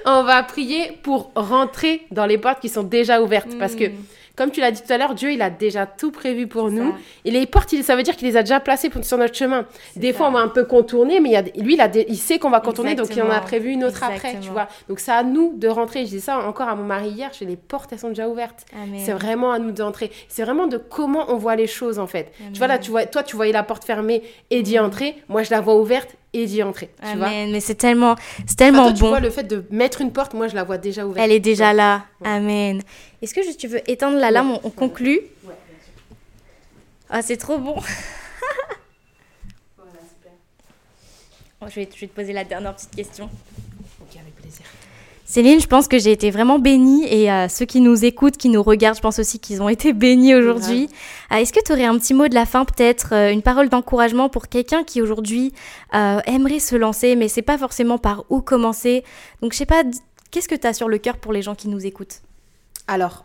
[0.04, 4.04] on va prier pour rentrer dans les portes qui sont déjà ouvertes parce que mm.
[4.36, 6.94] Comme tu l'as dit tout à l'heure, Dieu, il a déjà tout prévu pour nous.
[7.24, 9.66] Et les portes, ça veut dire qu'il les a déjà placées sur notre chemin.
[9.96, 12.38] Des fois, on va un peu contourner, mais il a, lui, il, a il sait
[12.38, 14.68] qu'on va contourner, donc il en a prévu une autre après, tu vois.
[14.88, 16.04] Donc c'est à nous de rentrer.
[16.06, 18.64] Je dis ça encore à mon mari hier, je les portes, elles sont déjà ouvertes.
[18.98, 20.10] C'est vraiment à nous d'entrer.
[20.28, 22.32] C'est vraiment de comment on voit les choses, en fait.
[22.52, 25.16] Tu vois, là, tu vois, toi, tu voyais la porte fermée et d'y entrer.
[25.28, 26.90] Moi, je la vois ouverte et d'y entrer.
[27.02, 28.16] Tu vois mais c'est tellement,
[28.46, 28.94] c'est tellement bon.
[28.94, 31.24] Tu vois, le fait de mettre une porte, moi, je la vois déjà ouverte.
[31.24, 32.06] Elle est déjà là.
[32.24, 32.82] Amen.
[33.20, 35.92] Est-ce que tu veux éteindre la lame on, conclut Ouais, bien sûr.
[37.10, 37.74] Ah, c'est trop bon.
[39.76, 40.32] voilà, super.
[41.68, 43.28] je, vais, je vais te poser la dernière petite question.
[45.32, 48.50] Céline, je pense que j'ai été vraiment bénie et à ceux qui nous écoutent, qui
[48.50, 50.90] nous regardent, je pense aussi qu'ils ont été bénis aujourd'hui.
[51.32, 53.70] Euh, est-ce que tu aurais un petit mot de la fin, peut-être euh, une parole
[53.70, 55.54] d'encouragement pour quelqu'un qui aujourd'hui
[55.94, 59.04] euh, aimerait se lancer, mais c'est pas forcément par où commencer?
[59.40, 59.84] Donc je sais pas,
[60.30, 62.20] qu'est-ce que tu as sur le cœur pour les gens qui nous écoutent?
[62.86, 63.24] Alors,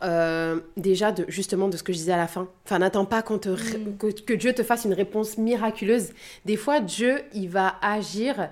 [0.77, 3.49] déjà, de, justement, de ce que je disais à la fin, enfin, n'attends pas te,
[3.49, 3.97] mm.
[3.99, 6.11] que, que, Dieu te fasse une réponse miraculeuse.
[6.45, 8.47] Des fois, Dieu, il va agir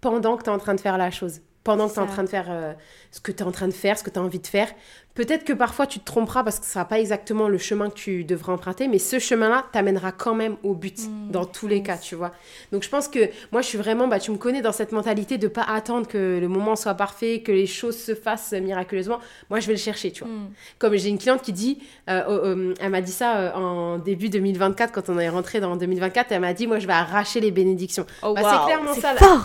[0.00, 2.06] pendant que tu es en train de faire la chose pendant que tu es en
[2.06, 2.72] train de faire euh,
[3.10, 4.72] ce que tu es en train de faire, ce que tu as envie de faire.
[5.14, 7.94] Peut-être que parfois tu te tromperas parce que ce sera pas exactement le chemin que
[7.94, 11.82] tu devras emprunter, mais ce chemin-là t'amènera quand même au but mmh, dans tous les
[11.82, 12.30] cas, tu vois.
[12.70, 13.18] Donc je pense que
[13.50, 16.38] moi je suis vraiment, bah, tu me connais dans cette mentalité de pas attendre que
[16.40, 19.18] le moment soit parfait, que les choses se fassent miraculeusement.
[19.50, 20.32] Moi je vais le chercher, tu vois.
[20.32, 20.50] Mmh.
[20.78, 24.92] Comme j'ai une cliente qui dit, euh, euh, elle m'a dit ça en début 2024
[24.92, 28.06] quand on est rentré dans 2024, elle m'a dit moi je vais arracher les bénédictions.
[28.22, 29.14] Oh, bah, C'est clairement ça.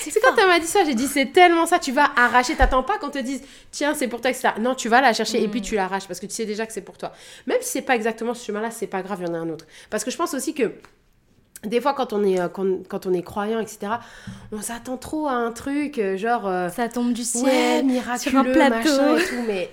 [0.00, 2.82] c'est quand elle m'a dit ça, j'ai dit c'est tellement ça, tu vas arracher, t'attends
[2.82, 4.54] pas qu'on te dise tiens c'est pour toi que ça.
[4.60, 5.64] Non tu vas la chercher et puis mm.
[5.64, 7.12] tu l'arraches parce que tu sais déjà que c'est pour toi.
[7.46, 9.48] Même si c'est pas exactement ce chemin-là, c'est pas grave, il y en a un
[9.48, 9.66] autre.
[9.90, 10.72] Parce que je pense aussi que
[11.64, 13.94] des fois, quand on est, euh, quand, on est croyant, etc.,
[14.52, 16.46] on s'attend trop à un truc, euh, genre.
[16.46, 18.72] Euh, ça tombe du ciel, ouais, miraculeux, sur un plateau.
[18.74, 19.70] machin et tout, mais.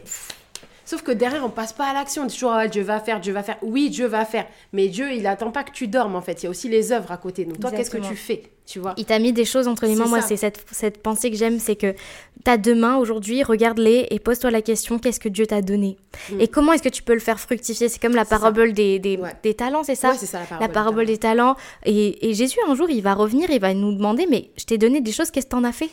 [0.86, 2.24] Sauf que derrière, on passe pas à l'action.
[2.24, 3.58] On dit toujours, ah, Dieu va faire, Dieu va faire.
[3.62, 4.46] Oui, Dieu va faire.
[4.72, 6.44] Mais Dieu, il attend pas que tu dormes, en fait.
[6.44, 7.46] Il y a aussi les œuvres à côté.
[7.46, 8.94] Donc, toi, qu'est-ce que tu fais tu vois?
[8.98, 10.08] Il t'a mis des choses entre les mains.
[10.08, 14.08] Moi, c'est cette, cette pensée que j'aime c'est que tu as deux mains aujourd'hui, regarde-les
[14.10, 15.98] et pose-toi la question qu'est-ce que Dieu t'a donné?
[16.32, 16.42] Mm.
[16.42, 17.90] Et comment est-ce que tu peux le faire fructifier?
[17.90, 20.16] C'est comme la parabole des, des, des, talents, c'est ça?
[20.16, 21.56] C'est ça, la parabole, la parabole des, talents.
[21.86, 24.78] Et, et, Jésus, un jour, il va revenir, il va nous demander mais je t'ai
[24.78, 25.90] donné des choses, qu'est-ce que t'en as fait?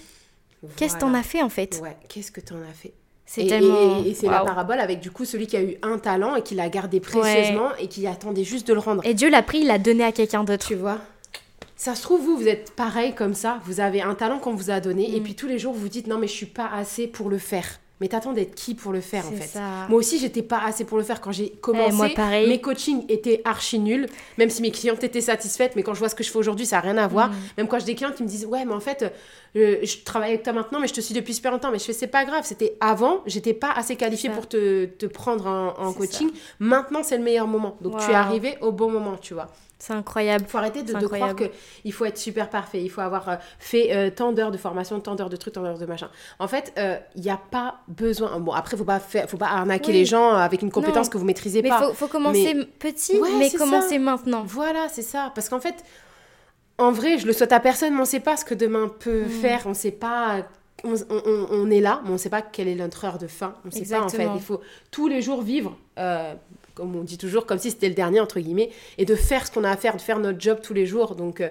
[0.76, 1.80] Qu'est-ce que t'en as fait, en fait?
[1.82, 2.94] Ouais, qu'est-ce que t'en as fait?
[3.34, 4.04] C'est tellement...
[4.04, 6.54] Et, c'est la parabole avec du coup celui qui a eu un talent et qui
[6.54, 9.00] l'a gardé précieusement et qui attendait juste de le rendre.
[9.06, 10.66] Et Dieu l'a pris, il l'a donné à quelqu'un d'autre.
[10.66, 10.98] Tu vois?
[11.74, 13.58] Ça se trouve, vous, vous êtes pareil comme ça.
[13.64, 15.22] Vous avez un talent qu'on vous a donné et mm.
[15.22, 17.38] puis tous les jours, vous vous dites non, mais je suis pas assez pour le
[17.38, 17.80] faire.
[18.02, 19.56] Mais t'attends d'être qui pour le faire en fait
[19.88, 21.90] Moi aussi, j'étais pas assez pour le faire quand j'ai commencé.
[21.92, 22.48] Eh, moi, pareil.
[22.48, 25.76] Mes coachings étaient archi nuls, même si mes clientes étaient satisfaites.
[25.76, 27.28] Mais quand je vois ce que je fais aujourd'hui, ça n'a rien à voir.
[27.28, 27.34] Mm.
[27.58, 29.14] Même quand j'ai des clients qui me disent ouais, mais en fait,
[29.54, 31.70] euh, je travaille avec toi maintenant, mais je te suis depuis super longtemps.
[31.70, 32.42] Mais je fais c'est pas grave.
[32.44, 36.28] C'était avant, j'étais pas assez qualifiée pour te, te prendre en, coaching.
[36.58, 37.76] Maintenant, c'est le meilleur moment.
[37.82, 39.46] Donc tu es arrivé au bon moment, tu vois.
[39.82, 40.44] C'est incroyable.
[40.46, 42.80] Il faut arrêter de, de croire qu'il faut être super parfait.
[42.84, 45.62] Il faut avoir euh, fait euh, tant d'heures de formation, tant d'heures de trucs, tant
[45.62, 46.08] d'heures de machin.
[46.38, 48.38] En fait, il euh, n'y a pas besoin.
[48.38, 51.18] Bon, après, il ne faut, pas faut pas arnaquer les gens avec une compétence que
[51.18, 51.80] vous maîtrisez pas.
[51.80, 54.44] Mais il faut, commencer petit, mais commencer maintenant.
[54.46, 55.32] Voilà, c'est ça.
[55.34, 55.82] Parce qu'en fait,
[56.78, 58.88] en vrai, je le souhaite à personne, mais on ne sait pas ce que demain
[59.00, 59.30] peut mm.
[59.30, 59.62] faire.
[59.64, 60.44] On ne sait pas
[60.84, 63.54] on, est là, mais on ne sait pas quelle est notre heure de fin.
[63.64, 64.28] On ne sait pas en fait.
[64.34, 64.60] Il faut
[64.90, 66.34] tous les jours vivre, euh,
[66.74, 69.52] comme on dit toujours, comme si c'était le dernier, entre guillemets, et de faire ce
[69.52, 71.14] qu'on a à faire, de faire notre job tous les jours.
[71.14, 71.48] Donc euh,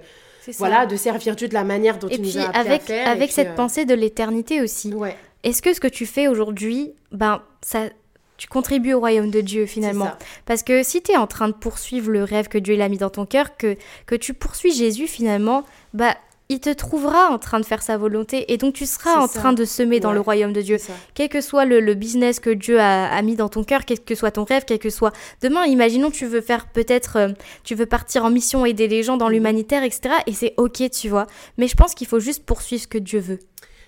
[0.58, 3.08] voilà, de servir Dieu de la manière dont il nous a appelé avec, à faire.
[3.08, 4.94] Avec cette euh, pensée de l'éternité aussi.
[4.94, 5.16] Ouais.
[5.44, 7.90] Est-ce que ce que tu fais aujourd'hui, ben, ça,
[8.38, 10.12] tu contribues au royaume de Dieu finalement.
[10.46, 12.98] Parce que si tu es en train de poursuivre le rêve que Dieu a mis
[12.98, 15.64] dans ton cœur, que, que tu poursuis Jésus finalement,
[15.94, 16.16] bah
[16.52, 19.54] il te trouvera en train de faire sa volonté et donc tu seras en train
[19.54, 20.76] de semer dans le royaume de Dieu.
[21.14, 24.32] Quel que soit le, business que Dieu a, mis dans ton cœur, quel que soit
[24.32, 25.14] ton rêve, quel que soit...
[25.42, 27.16] Demain, imaginons tu veux faire peut-être...
[27.16, 27.30] Euh,
[27.64, 29.36] tu veux partir en mission, aider les gens dans mhm.
[29.36, 30.16] l'humanitaire, etc.
[30.28, 31.26] Et c'est ok, tu vois.
[31.58, 33.40] Mais je pense qu'il faut juste poursuivre ce que Dieu veut.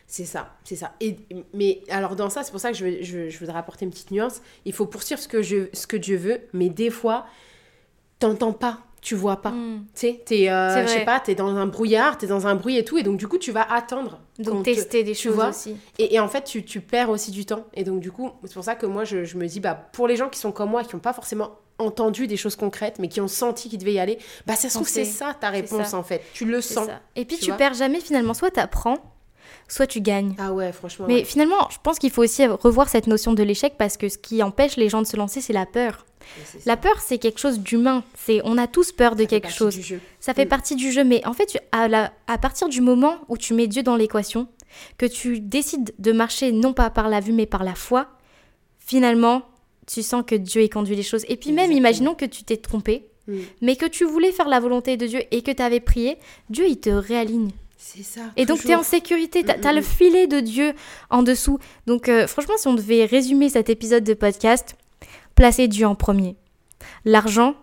[0.08, 0.94] C'est ça, c'est ça.
[1.02, 1.18] Et,
[1.54, 4.12] mais alors dans ça, c'est pour ça que je, je, je, voudrais apporter une petite
[4.12, 4.42] nuance.
[4.64, 7.26] Il faut poursuivre ce que, je, ce que Dieu veut, mais des fois,
[8.20, 9.52] t'entends pas tu vois pas.
[9.52, 9.86] Hmm.
[9.94, 12.78] Tu sais, t'es, euh, je sais pas, t'es dans un brouillard, t'es dans un bruit
[12.78, 14.20] et tout, et donc du coup, tu vas attendre.
[14.40, 15.76] Donc tester des choses aussi.
[16.00, 17.66] Et, et, en fait, tu, tu, perds aussi du temps.
[17.74, 20.08] Et donc du coup, c'est pour ça que moi, je, je, me dis, bah, pour
[20.08, 23.10] les gens qui sont comme moi, qui n'ont pas forcément entendu des choses concrètes, mais
[23.10, 25.94] qui ont senti qu'ils devaient y aller, bah, ça se trouve, c'est ça ta réponse,
[25.94, 26.22] en fait.
[26.34, 26.88] Tu le sens.
[27.16, 28.98] Et puis, tu, perds jamais, finalement, soit t'apprends,
[29.68, 30.36] soit tu gagnes.
[30.38, 31.06] Ah ouais, franchement.
[31.08, 34.18] Mais finalement, je pense qu'il faut aussi revoir cette notion de l'échec parce que ce
[34.18, 36.06] qui empêche les gens de se lancer, c'est la peur.
[36.66, 38.04] La peur, c'est quelque chose d'humain.
[38.16, 39.78] C'est, on a tous peur de quelque chose.
[40.20, 40.50] Ça fait mm.
[40.50, 41.04] partie du jeu.
[41.04, 44.48] Mais en fait, à, à partir du moment où tu mets Dieu dans l'équation,
[44.98, 48.08] que tu décides de marcher non pas par la vue, mais par la foi,
[48.80, 49.44] finalement,
[49.86, 51.26] tu sens que Dieu ait conduit les choses.
[51.28, 53.38] Et puis même, imaginons que tu t'es trompé, mm.
[53.62, 56.18] mais que tu voulais faire la volonté de Dieu et que tu avais prié,
[56.50, 57.52] Dieu, il te réaligne.
[57.86, 58.22] C'est ça.
[58.38, 60.74] Et donc, tu es en sécurité, tu as, le filet de Dieu
[61.10, 61.60] en dessous.
[61.86, 64.76] Donc, euh, franchement, si on devait résumer cet épisode de podcast,
[65.36, 66.36] Placez Dieu en premier.
[67.06, 67.56] L'argent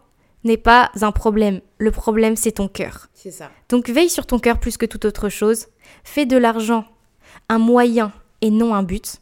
[0.44, 1.60] n'est pas un problème.
[1.78, 3.08] Le problème, c'est ton cœur.
[3.14, 3.50] C'est ça.
[3.68, 5.66] Donc veille sur ton cœur plus que toute autre chose.
[6.02, 6.84] Fais de l'argent
[7.48, 9.18] un moyen et non un but.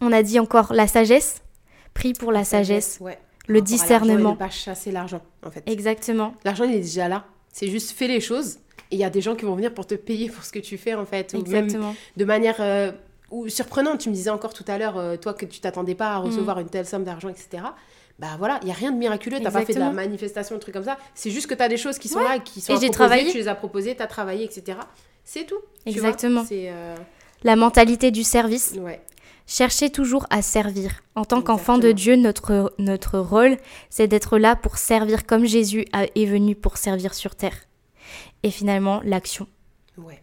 [0.00, 1.42] On a dit encore la sagesse.
[1.94, 3.00] Prie pour la, sagesse.
[3.48, 4.32] Le discernement.
[4.32, 5.64] Ne pas chasser l'argent, en fait.
[5.66, 6.34] Exactement.
[6.44, 7.24] L'argent, il est déjà là.
[7.52, 8.58] C'est juste fais les choses.
[8.90, 10.58] Et il y a des gens qui vont venir pour te payer pour ce que
[10.58, 11.34] tu fais, en fait.
[11.34, 11.94] Exactement.
[12.16, 12.92] de manière euh,
[13.30, 16.14] ou surprenant, tu me disais encore tout à l'heure, euh, toi, que tu t'attendais pas
[16.14, 16.60] à recevoir mm.
[16.60, 17.62] une telle somme d'argent, etc.
[18.18, 20.56] Bah voilà, il y a rien de miraculeux, tu n'as pas fait de la manifestation,
[20.56, 20.98] un truc comme ça.
[21.14, 23.30] C'est juste que tu as des choses qui sont là, qui sont et j'ai travaillé.
[23.30, 24.78] tu les as proposées, tu as travaillé, etc.
[25.24, 25.60] C'est tout.
[25.86, 26.44] Exactement.
[26.46, 26.96] C'est euh,
[27.44, 28.74] La mentalité du service.
[28.78, 29.00] Ouais.
[29.46, 31.02] Cherchez toujours à servir.
[31.14, 33.56] En tant qu'enfant de Dieu, notre, notre rôle,
[33.88, 37.56] c'est d'être là pour servir comme Jésus est venu pour servir sur terre.
[38.42, 39.46] Et finalement, l'action.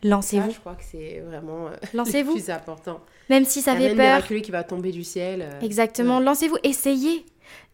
[0.04, 0.52] Lancez-vous.
[0.52, 2.36] Je crois que c'est vraiment euh, Lancez-vous.
[2.36, 3.00] le plus important.
[3.30, 3.98] Même si ça fait peur.
[3.98, 5.42] miraculeux qui va tomber du ciel.
[5.42, 6.20] Euh, Exactement.
[6.20, 6.58] Lancez-vous.
[6.64, 7.26] Essayez.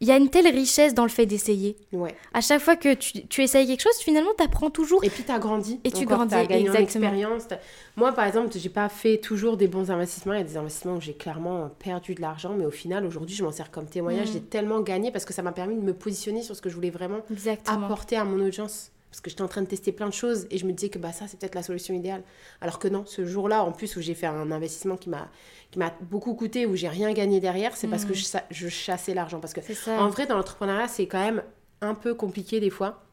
[0.01, 1.75] Il y a une telle richesse dans le fait d'essayer.
[1.91, 2.15] Ouais.
[2.33, 5.03] À chaque fois que tu, tu essayes quelque chose, finalement, tu apprends toujours.
[5.03, 5.79] Et puis, tu as grandi.
[5.83, 6.29] Et tu grandis.
[6.29, 7.07] Tu as gagné Exactement.
[7.07, 7.47] en expérience.
[7.95, 10.33] Moi, par exemple, j'ai pas fait toujours des bons investissements.
[10.33, 12.53] Il y a des investissements où j'ai clairement perdu de l'argent.
[12.55, 14.29] Mais au final, aujourd'hui, je m'en sers comme témoignage.
[14.29, 14.33] Mm.
[14.33, 16.75] J'ai tellement gagné parce que ça m'a permis de me positionner sur ce que je
[16.75, 17.21] voulais vraiment
[17.65, 20.57] apporter à mon audience parce que j'étais en train de tester plein de choses et
[20.57, 22.23] je me disais que bah, ça, c'est peut-être la solution idéale.
[22.61, 25.29] Alors que non, ce jour-là, en plus, où j'ai fait un investissement qui m'a,
[25.69, 28.41] qui beaucoup coûté, où j'ai rien gagné derrière, c'est parce que mm.
[28.49, 29.39] je, chassais l'argent.
[29.39, 31.43] Parce que, en vrai, dans l'entrepreneuriat, c'est quand même
[31.81, 33.03] un peu compliqué des fois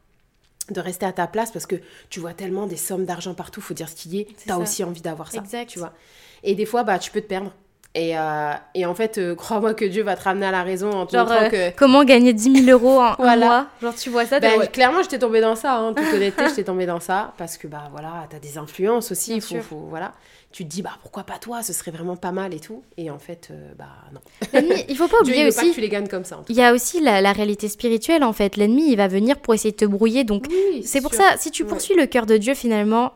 [0.71, 1.75] de rester à ta place parce que
[2.09, 4.57] tu vois tellement des sommes d'argent partout, faut dire ce qu'il y est, tu as
[4.57, 5.69] aussi envie d'avoir ça, exact.
[5.69, 5.93] tu vois.
[6.41, 7.53] Et des fois, bah, tu peux te perdre.
[7.93, 10.91] Et, euh, et, en fait, euh, crois-moi que Dieu va te ramener à la raison
[10.91, 11.75] en te Genre, montrant euh, que...
[11.75, 13.45] comment gagner 10 000 euros en voilà.
[13.45, 13.67] un mois?
[13.81, 15.75] Genre, tu vois ça ben, Clairement, j'étais tombée dans ça.
[15.75, 17.33] Hein, toute honnêteté, j'étais tombée dans ça.
[17.37, 19.35] Parce que, bah voilà, t'as des influences aussi.
[19.35, 20.13] Il faut, faut, voilà.
[20.53, 22.81] Tu te dis, bah pourquoi pas toi Ce serait vraiment pas mal et tout.
[22.95, 24.21] Et en fait, bah non.
[24.53, 25.59] L'ennemi, il faut pas oublier aussi...
[25.59, 26.39] Pas que tu les gagnes comme ça.
[26.47, 28.55] Il y a aussi la, la, réalité spirituelle, en fait.
[28.55, 30.23] L'ennemi, il va venir pour essayer de te brouiller.
[30.23, 30.45] Donc,
[30.83, 33.11] c'est pour ça, si tu poursuis le cœur de Dieu, finalement,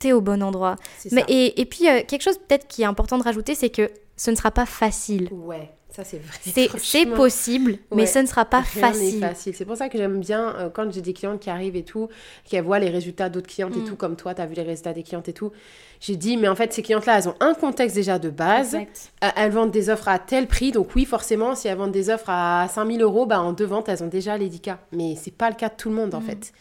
[0.00, 0.74] t'es au bon endroit.
[1.12, 4.30] Mais, et, et, puis, quelque chose peut-être qui est important de rajouter, c'est que ce
[4.32, 5.28] ne sera pas facile.
[5.30, 6.68] Ouais, ça c'est vrai.
[6.78, 9.20] C'est possible, mais ce ne sera pas facile.
[9.20, 9.54] facile.
[9.54, 12.08] C'est pour ça que j'aime bien euh, quand j'ai des clientes qui arrivent et tout,
[12.44, 13.84] qui voient les résultats d'autres clientes et mm.
[13.84, 15.52] tout, comme toi, tu as vu les résultats des clientes et tout.
[16.00, 18.74] J'ai dit, mais en fait, ces clientes-là, elles ont un contexte déjà de base.
[18.74, 20.70] Euh, elles vendent des offres à tel prix.
[20.70, 23.88] Donc, oui, forcément, si elles vendent des offres à 5000 euros, bah, en deux ventes,
[23.88, 24.80] elles ont déjà l'édicat.
[24.92, 26.24] Mais c'est pas le cas de tout le monde, en mm.
[26.24, 26.52] fait.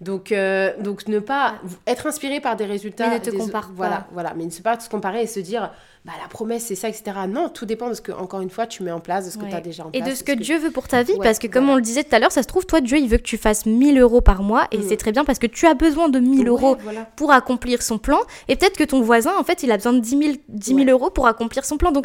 [0.00, 1.54] Donc, euh, donc ne pas
[1.86, 3.08] être inspiré par des résultats.
[3.08, 3.74] Mais ne te compare pas.
[3.74, 4.34] Voilà, voilà.
[4.36, 5.70] Mais ne pas se comparer et se dire,
[6.04, 7.16] bah, la promesse, c'est ça, etc.
[7.26, 9.38] Non, tout dépend de ce que, encore une fois, tu mets en place, de ce
[9.38, 10.06] que tu as déjà en place.
[10.06, 12.04] Et de ce que, Dieu veut pour ta vie, parce que comme on le disait
[12.04, 14.20] tout à l'heure, ça se trouve, toi, Dieu, il veut que tu fasses 1000 euros
[14.20, 14.82] par mois, et mm.
[14.86, 16.76] c'est très bien parce que tu as besoin de 1000 euros
[17.16, 18.18] pour accomplir son plan,
[18.48, 20.90] et peut-être que ton voisin, en fait, il a besoin de 10 000, 10 000
[20.90, 21.90] euros pour accomplir son plan.
[21.90, 22.04] Donc,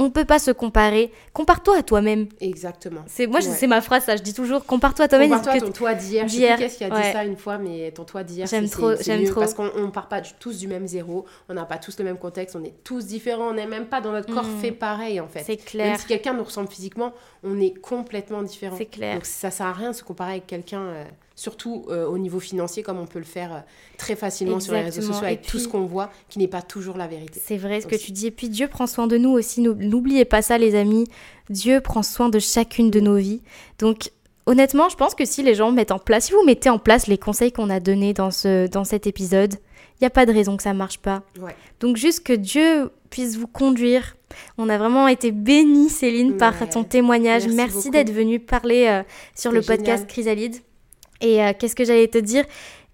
[0.00, 1.12] on peut pas se comparer.
[1.34, 2.26] Compare-toi à toi-même.
[2.40, 3.02] Exactement.
[3.06, 4.16] C'est moi, c'est ma phrase, ça.
[4.16, 5.28] Je dis toujours, compare-toi à toi-même.
[5.28, 6.26] Compare-toi à ton toi d'hier.
[6.26, 8.46] Je sais plus qu'est-ce qui a dit ça une fois, mais ton toi d'hier.
[8.46, 9.40] J'aime trop, j'aime trop.
[9.40, 11.26] Parce qu'on ne part pas tous du même zéro.
[11.48, 12.56] On n'a pas tous le même contexte.
[12.56, 13.50] On est tous différents.
[13.50, 14.60] On n'est même pas dans notre corps mm.
[14.60, 15.44] fait pareil en fait.
[15.44, 15.88] C'est clair.
[15.88, 17.12] Même si quelqu'un nous ressemble physiquement,
[17.44, 18.76] on est complètement différents.
[18.76, 19.14] C'est clair.
[19.14, 20.80] Donc ça sert à rien de se comparer avec quelqu'un.
[20.80, 21.04] Euh,
[21.40, 23.60] surtout euh, au niveau financier, comme on peut le faire euh,
[23.96, 26.98] très facilement sur les réseaux sociaux, avec tout ce qu'on voit, qui n'est pas toujours
[26.98, 27.40] la vérité.
[27.42, 28.26] C'est vrai ce que tu dis.
[28.26, 29.62] Et puis Dieu prend soin de nous aussi.
[29.62, 31.06] N'oubliez pas ça, les amis.
[31.48, 33.40] Dieu prend soin de chacune de nos vies.
[33.78, 34.10] Donc,
[34.44, 37.06] honnêtement, je pense que si les gens mettent en place, si vous mettez en place
[37.06, 40.32] les conseils qu'on a donnés dans, ce, dans cet épisode, il n'y a pas de
[40.34, 41.22] raison que ça ne marche pas.
[41.80, 44.14] Donc, juste que Dieu puisse vous conduire.
[44.58, 47.48] On a vraiment été bénis, Céline, par ton témoignage.
[47.48, 49.02] Merci, d'être venue parler euh,
[49.34, 50.56] sur le podcast Chrysalide.
[51.20, 52.44] Et euh, qu'est-ce que j'allais te dire?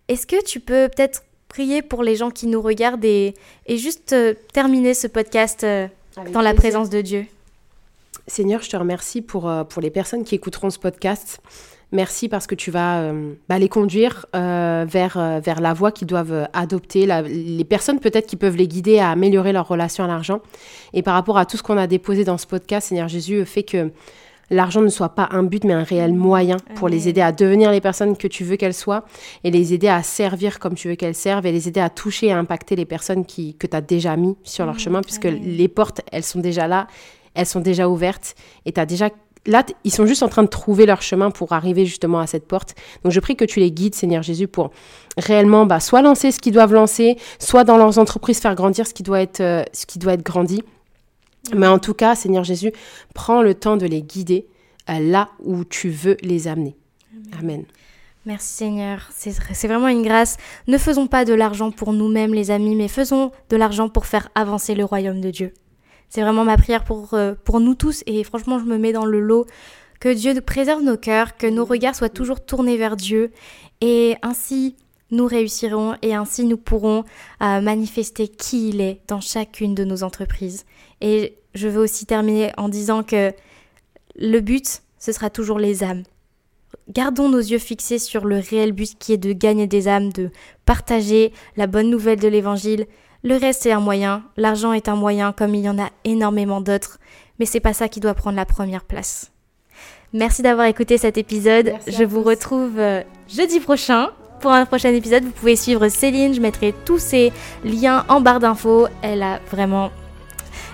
[0.08, 3.34] Est-ce que tu peux peut-être prier pour les gens qui nous regardent et,
[3.68, 5.86] juste euh, terminer ce podcast euh,
[6.32, 7.26] dans la présence de Dieu?
[8.26, 11.40] Seigneur, je te remercie pour, pour les personnes qui écouteront ce podcast.
[11.92, 13.12] Merci parce que tu vas
[13.48, 18.56] bah, les conduire vers, vers la voie qu'ils doivent adopter, les personnes peut-être qui peuvent
[18.56, 20.40] les guider à améliorer leur relation à l'argent.
[20.92, 23.62] Et par rapport à tout ce qu'on a déposé dans ce podcast, Seigneur Jésus, fait
[23.62, 23.92] que
[24.50, 27.70] l'argent ne soit pas un but, mais un réel moyen pour les aider à devenir
[27.70, 29.04] les personnes que tu veux qu'elles soient
[29.44, 32.26] et les aider à servir comme tu veux qu'elles servent et les aider à toucher
[32.26, 35.24] et à impacter les personnes qui, que tu as déjà mis sur leur chemin, puisque
[35.24, 36.86] les portes, elles sont déjà là,
[37.34, 38.34] elles sont déjà ouvertes
[38.64, 39.10] et tu as déjà
[39.46, 42.46] là, ils sont juste en train de trouver leur chemin pour arriver justement à cette
[42.46, 42.74] porte.
[43.04, 44.70] Donc je prie que tu les guides, Seigneur Jésus, pour
[45.16, 48.94] réellement bah, soit lancer ce qu'ils doivent lancer, soit dans leurs entreprises faire grandir ce
[48.94, 50.62] qui doit être, euh, ce qui doit être grandi.
[51.54, 52.72] Mais en tout cas, Seigneur Jésus,
[53.14, 54.46] prends le temps de les guider
[54.90, 56.76] euh, là où tu veux les amener.
[57.38, 57.64] Amen.
[58.26, 60.36] Merci Seigneur, c'est vraiment une grâce.
[60.66, 64.30] Ne faisons pas de l'argent pour nous-mêmes les amis, mais faisons de l'argent pour faire
[64.34, 65.54] avancer le royaume de Dieu.
[66.08, 69.04] C'est vraiment ma prière pour, euh, pour nous tous et franchement je me mets dans
[69.04, 69.46] le lot.
[70.00, 73.30] Que Dieu préserve nos cœurs, que nos regards soient toujours tournés vers Dieu
[73.80, 74.74] et ainsi
[75.10, 77.04] nous réussirons et ainsi nous pourrons
[77.42, 80.64] euh, manifester qui il est dans chacune de nos entreprises.
[81.00, 83.32] Et je veux aussi terminer en disant que
[84.16, 86.02] le but, ce sera toujours les âmes.
[86.88, 90.30] Gardons nos yeux fixés sur le réel but qui est de gagner des âmes, de
[90.64, 92.86] partager la bonne nouvelle de l'Évangile.
[93.22, 96.60] Le reste est un moyen, l'argent est un moyen comme il y en a énormément
[96.60, 96.98] d'autres,
[97.38, 99.32] mais c'est pas ça qui doit prendre la première place.
[100.12, 101.72] Merci d'avoir écouté cet épisode.
[101.86, 105.24] je vous retrouve euh, jeudi prochain pour un prochain épisode.
[105.24, 107.32] Vous pouvez suivre Céline, je mettrai tous ses
[107.64, 108.88] liens en barre d'infos.
[109.02, 109.90] Elle a vraiment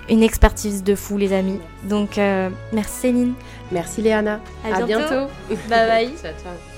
[0.09, 1.59] une expertise de fou, les amis.
[1.83, 3.33] Donc, euh, merci Céline.
[3.71, 4.39] Merci Léana.
[4.63, 5.27] À, bientôt.
[5.49, 6.13] Bye bye.
[6.21, 6.72] ciao, ciao.